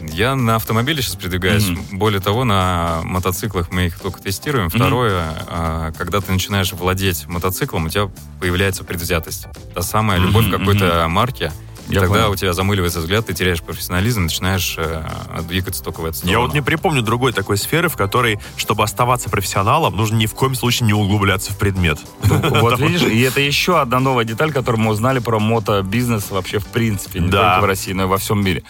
Я 0.00 0.34
на 0.34 0.56
автомобиле 0.56 1.02
сейчас 1.02 1.16
передвигаюсь. 1.16 1.64
Mm-hmm. 1.64 1.96
Более 1.96 2.20
того, 2.20 2.44
на 2.44 3.00
мотоциклах 3.04 3.70
мы 3.70 3.86
их 3.86 3.98
только 3.98 4.20
тестируем. 4.20 4.68
Второе, 4.68 5.30
mm-hmm. 5.30 5.96
когда 5.96 6.20
ты 6.20 6.32
начинаешь 6.32 6.72
владеть 6.72 7.26
мотоциклом, 7.26 7.86
у 7.86 7.88
тебя 7.88 8.10
появляется 8.40 8.84
предвзятость. 8.84 9.46
Та 9.74 9.82
самая 9.82 10.18
любовь 10.18 10.46
mm-hmm. 10.46 10.58
какой-то 10.58 11.06
марке. 11.08 11.46
И 11.46 11.65
Я 11.88 12.00
тогда 12.00 12.20
понял. 12.20 12.30
у 12.32 12.36
тебя 12.36 12.52
замыливается 12.52 13.00
взгляд, 13.00 13.26
ты 13.26 13.34
теряешь 13.34 13.62
профессионализм, 13.62 14.24
начинаешь 14.24 14.76
э, 14.78 15.02
двигаться 15.48 15.82
только 15.82 16.00
в 16.00 16.04
эту 16.04 16.18
сторону. 16.18 16.32
Я 16.32 16.40
вот 16.40 16.54
не 16.54 16.62
припомню 16.62 17.02
другой 17.02 17.32
такой 17.32 17.56
сферы, 17.56 17.88
в 17.88 17.96
которой, 17.96 18.38
чтобы 18.56 18.84
оставаться 18.84 19.30
профессионалом, 19.30 19.96
нужно 19.96 20.16
ни 20.16 20.26
в 20.26 20.34
коем 20.34 20.54
случае 20.54 20.86
не 20.86 20.94
углубляться 20.94 21.52
в 21.52 21.58
предмет. 21.58 21.98
Вот 22.66 22.80
видишь, 22.80 23.02
и 23.02 23.20
это 23.20 23.40
еще 23.40 23.80
одна 23.80 24.00
новая 24.00 24.24
деталь, 24.24 24.52
которую 24.52 24.82
мы 24.82 24.90
узнали 24.90 25.18
про 25.18 25.38
мотобизнес 25.38 26.30
вообще 26.30 26.58
в 26.58 26.66
принципе, 26.66 27.20
не 27.20 27.30
только 27.30 27.60
в 27.60 27.64
России, 27.64 27.92
но 27.92 28.04
и 28.04 28.06
во 28.06 28.18
всем 28.18 28.42
мире. 28.44 28.62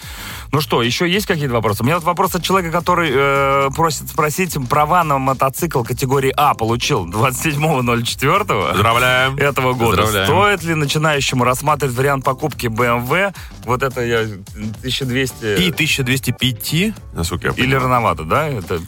Ну 0.52 0.60
что, 0.60 0.82
еще 0.82 1.08
есть 1.10 1.26
какие-то 1.26 1.54
вопросы? 1.54 1.82
У 1.82 1.86
меня 1.86 1.96
вот 1.96 2.04
вопрос 2.04 2.34
от 2.34 2.42
человека, 2.42 2.70
который 2.70 3.10
э, 3.12 3.70
просит 3.74 4.08
спросить, 4.08 4.56
права 4.68 5.04
на 5.04 5.18
мотоцикл 5.18 5.82
категории 5.82 6.32
А 6.36 6.54
получил 6.54 7.06
27.04 7.06 8.70
Поздравляем. 8.70 9.36
этого 9.36 9.74
года. 9.74 10.02
Поздравляем. 10.02 10.26
Стоит 10.26 10.62
ли 10.64 10.74
начинающему 10.74 11.44
рассматривать 11.44 11.94
вариант 11.94 12.24
покупки 12.24 12.66
BMW? 12.66 13.34
Вот 13.64 13.82
это 13.82 14.04
я 14.04 14.20
1200... 14.20 15.60
И 15.60 15.70
1205, 15.70 16.94
насколько 17.14 17.48
я 17.48 17.52
понимаю. 17.52 17.70
Или 17.70 17.74
рановато, 17.74 18.24
да? 18.24 18.48
Это 18.48 18.80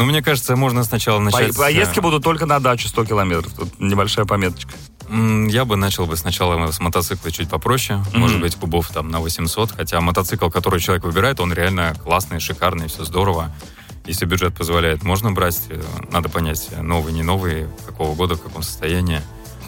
ну, 0.00 0.06
мне 0.06 0.22
кажется, 0.22 0.56
можно 0.56 0.82
сначала 0.82 1.20
начать... 1.20 1.54
По 1.54 1.64
поездки 1.64 1.98
с... 1.98 2.02
будут 2.02 2.24
только 2.24 2.46
на 2.46 2.58
дачу 2.58 2.88
100 2.88 3.04
километров. 3.04 3.52
Тут 3.52 3.78
небольшая 3.80 4.24
пометочка. 4.24 4.72
Я 5.10 5.64
бы 5.64 5.74
начал 5.74 6.06
бы 6.06 6.16
сначала 6.16 6.70
с 6.70 6.78
мотоцикла 6.78 7.32
чуть 7.32 7.48
попроще, 7.48 7.98
mm-hmm. 7.98 8.18
может 8.18 8.40
быть, 8.40 8.54
кубов 8.54 8.90
там 8.90 9.10
на 9.10 9.18
800, 9.18 9.72
хотя 9.72 10.00
мотоцикл, 10.00 10.50
который 10.50 10.78
человек 10.78 11.04
выбирает, 11.04 11.40
он 11.40 11.52
реально 11.52 11.94
классный, 12.04 12.38
шикарный, 12.38 12.86
все 12.86 13.04
здорово. 13.04 13.52
Если 14.06 14.24
бюджет 14.24 14.54
позволяет, 14.54 15.02
можно 15.02 15.32
брать, 15.32 15.62
э, 15.68 15.82
надо 16.12 16.28
понять, 16.28 16.68
новый, 16.80 17.12
не 17.12 17.24
новый, 17.24 17.66
какого 17.86 18.14
года, 18.14 18.36
в 18.36 18.42
каком 18.42 18.62
состоянии. 18.62 19.20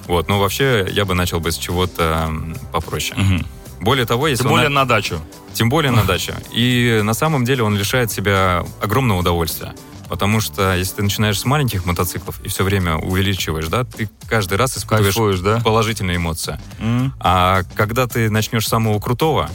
Вот, 0.07 0.28
но 0.28 0.38
вообще 0.38 0.87
я 0.90 1.05
бы 1.05 1.14
начал 1.14 1.40
бы 1.40 1.50
с 1.50 1.57
чего-то 1.57 2.33
попроще. 2.72 3.18
Mm-hmm. 3.20 3.46
Более 3.81 4.07
того, 4.07 4.28
если... 4.28 4.44
Тем 4.44 4.52
более 4.52 4.68
на... 4.68 4.83
на 4.83 4.87
дачу. 4.87 5.20
Тем 5.55 5.68
более 5.68 5.90
на 5.90 6.05
дачу. 6.07 6.35
И 6.52 7.00
на 7.02 7.14
самом 7.14 7.44
деле 7.44 7.64
он 7.64 7.76
лишает 7.76 8.12
себя 8.12 8.64
огромного 8.81 9.18
удовольствия. 9.18 9.74
Потому 10.12 10.42
что 10.42 10.77
если 10.77 10.96
ты 10.96 11.03
начинаешь 11.05 11.40
с 11.40 11.46
маленьких 11.46 11.87
мотоциклов 11.87 12.38
и 12.44 12.48
все 12.48 12.64
время 12.64 12.96
увеличиваешь, 12.96 13.68
да, 13.68 13.85
ты 13.85 14.11
каждый 14.29 14.59
раз 14.59 14.77
испытываешь 14.77 15.14
Кайфуешь, 15.14 15.40
да? 15.40 15.59
положительные 15.61 16.18
эмоции. 16.18 16.61
Mm. 16.81 17.12
А 17.18 17.62
когда 17.75 18.07
ты 18.07 18.29
начнешь 18.29 18.66
с 18.66 18.68
самого 18.68 19.01
крутого, 19.01 19.48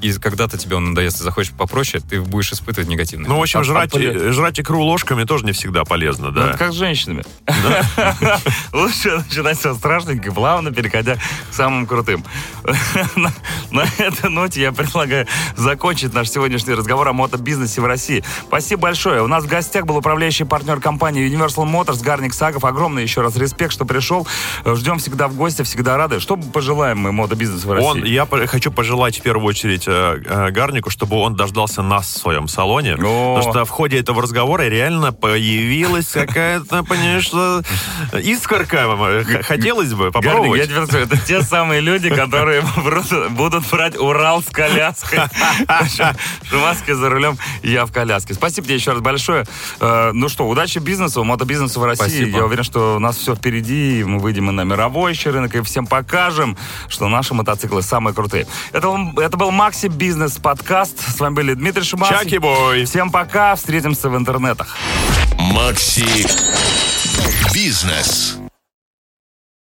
и 0.00 0.12
когда-то 0.12 0.58
тебе 0.58 0.76
он 0.76 0.90
надоест, 0.90 1.20
и 1.20 1.24
захочешь 1.24 1.52
попроще, 1.52 2.02
ты 2.08 2.20
будешь 2.20 2.52
испытывать 2.52 2.88
негативные. 2.88 3.28
Ну, 3.28 3.38
в 3.38 3.42
общем, 3.42 3.60
а, 3.60 3.64
жрать, 3.64 3.90
а, 3.94 4.32
жрать 4.32 4.58
икру 4.60 4.82
ложками 4.82 5.24
тоже 5.24 5.44
не 5.44 5.52
всегда 5.52 5.84
полезно, 5.84 6.30
да? 6.30 6.50
Ну, 6.52 6.58
как 6.58 6.72
с 6.72 6.76
женщинами. 6.76 7.24
Лучше 8.72 9.18
начинать 9.18 9.58
со 9.58 9.74
страшненько, 9.74 10.32
плавно 10.32 10.72
переходя 10.72 11.16
к 11.16 11.54
самым 11.54 11.86
крутым. 11.86 12.24
На 13.70 13.84
этой 13.98 14.30
ноте 14.30 14.62
я 14.62 14.72
предлагаю 14.72 15.26
закончить 15.56 16.14
наш 16.14 16.28
сегодняшний 16.28 16.74
разговор 16.74 17.08
о 17.08 17.12
мотобизнесе 17.12 17.80
в 17.80 17.86
России. 17.86 18.24
Спасибо 18.46 18.82
большое. 18.82 19.22
У 19.22 19.26
нас 19.26 19.44
в 19.44 19.48
гостях 19.48 19.86
был 19.86 19.96
управляющий 19.96 20.44
партнер 20.44 20.80
компании 20.80 21.28
Universal 21.28 21.70
Motors 21.70 22.02
Гарник 22.02 22.34
Сагов. 22.34 22.64
Огромный 22.64 23.02
еще 23.02 23.20
раз 23.20 23.36
респект, 23.36 23.72
что 23.72 23.84
пришел. 23.84 24.26
Ждем 24.64 24.98
всегда 24.98 25.28
в 25.28 25.34
гости, 25.34 25.62
всегда 25.62 25.96
рады. 25.96 26.20
Что 26.20 26.36
пожелаем 26.36 26.98
мы 26.98 27.12
мотобизнесу 27.12 27.68
в 27.68 27.72
России? 27.72 28.08
я 28.08 28.26
хочу 28.26 28.72
пожелать 28.72 29.18
в 29.18 29.22
первую 29.22 29.46
очередь 29.46 29.86
Гарнику, 30.50 30.90
чтобы 30.90 31.16
он 31.16 31.36
дождался 31.36 31.82
нас 31.82 32.06
в 32.06 32.18
своем 32.18 32.48
салоне. 32.48 32.94
О. 32.94 33.36
Потому 33.36 33.52
что 33.52 33.64
в 33.64 33.70
ходе 33.70 33.98
этого 33.98 34.22
разговора 34.22 34.62
реально 34.62 35.12
появилась 35.12 36.08
какая-то, 36.08 36.82
понимаешь, 36.84 37.30
искорка. 38.24 39.42
Хотелось 39.42 39.92
бы 39.94 40.10
попробовать. 40.10 40.68
Гарник, 40.68 40.80
я 40.80 40.86
тебе 40.86 41.02
это 41.02 41.16
те 41.18 41.42
самые 41.42 41.80
люди, 41.80 42.08
которые 42.08 42.62
будут 43.30 43.68
брать 43.70 43.98
Урал 43.98 44.42
с 44.42 44.46
коляской. 44.46 45.20
Шумаски 46.44 46.92
за 46.92 47.08
рулем, 47.08 47.38
я 47.62 47.86
в 47.86 47.92
коляске. 47.92 48.34
Спасибо 48.34 48.66
тебе 48.66 48.76
еще 48.76 48.92
раз 48.92 49.00
большое. 49.00 49.44
Э, 49.80 50.12
ну 50.12 50.28
что, 50.28 50.48
удачи 50.48 50.78
бизнесу, 50.78 51.24
мотобизнесу 51.24 51.80
в 51.80 51.84
России. 51.84 52.04
Спасибо. 52.04 52.38
Я 52.38 52.44
уверен, 52.44 52.64
что 52.64 52.96
у 52.96 52.98
нас 52.98 53.16
все 53.16 53.34
впереди, 53.34 54.04
мы 54.04 54.18
выйдем 54.18 54.50
и 54.50 54.52
на 54.52 54.64
мировой 54.64 55.12
еще 55.12 55.30
рынок, 55.30 55.54
и 55.54 55.62
всем 55.62 55.86
покажем, 55.86 56.56
что 56.88 57.08
наши 57.08 57.34
мотоциклы 57.34 57.82
самые 57.82 58.14
крутые. 58.14 58.46
Это, 58.72 58.94
это 59.16 59.36
был 59.36 59.50
Макс 59.50 59.79
Макси 59.80 59.96
Бизнес 59.96 60.32
подкаст. 60.36 61.00
С 61.00 61.18
вами 61.20 61.36
были 61.36 61.54
Дмитрий 61.54 61.84
Шиманский. 61.84 62.18
Чаки 62.18 62.36
бой. 62.36 62.84
Всем 62.84 63.10
пока. 63.10 63.54
Встретимся 63.54 64.10
в 64.10 64.16
интернетах. 64.16 64.76
Макси 65.38 66.26
Бизнес. 67.54 68.39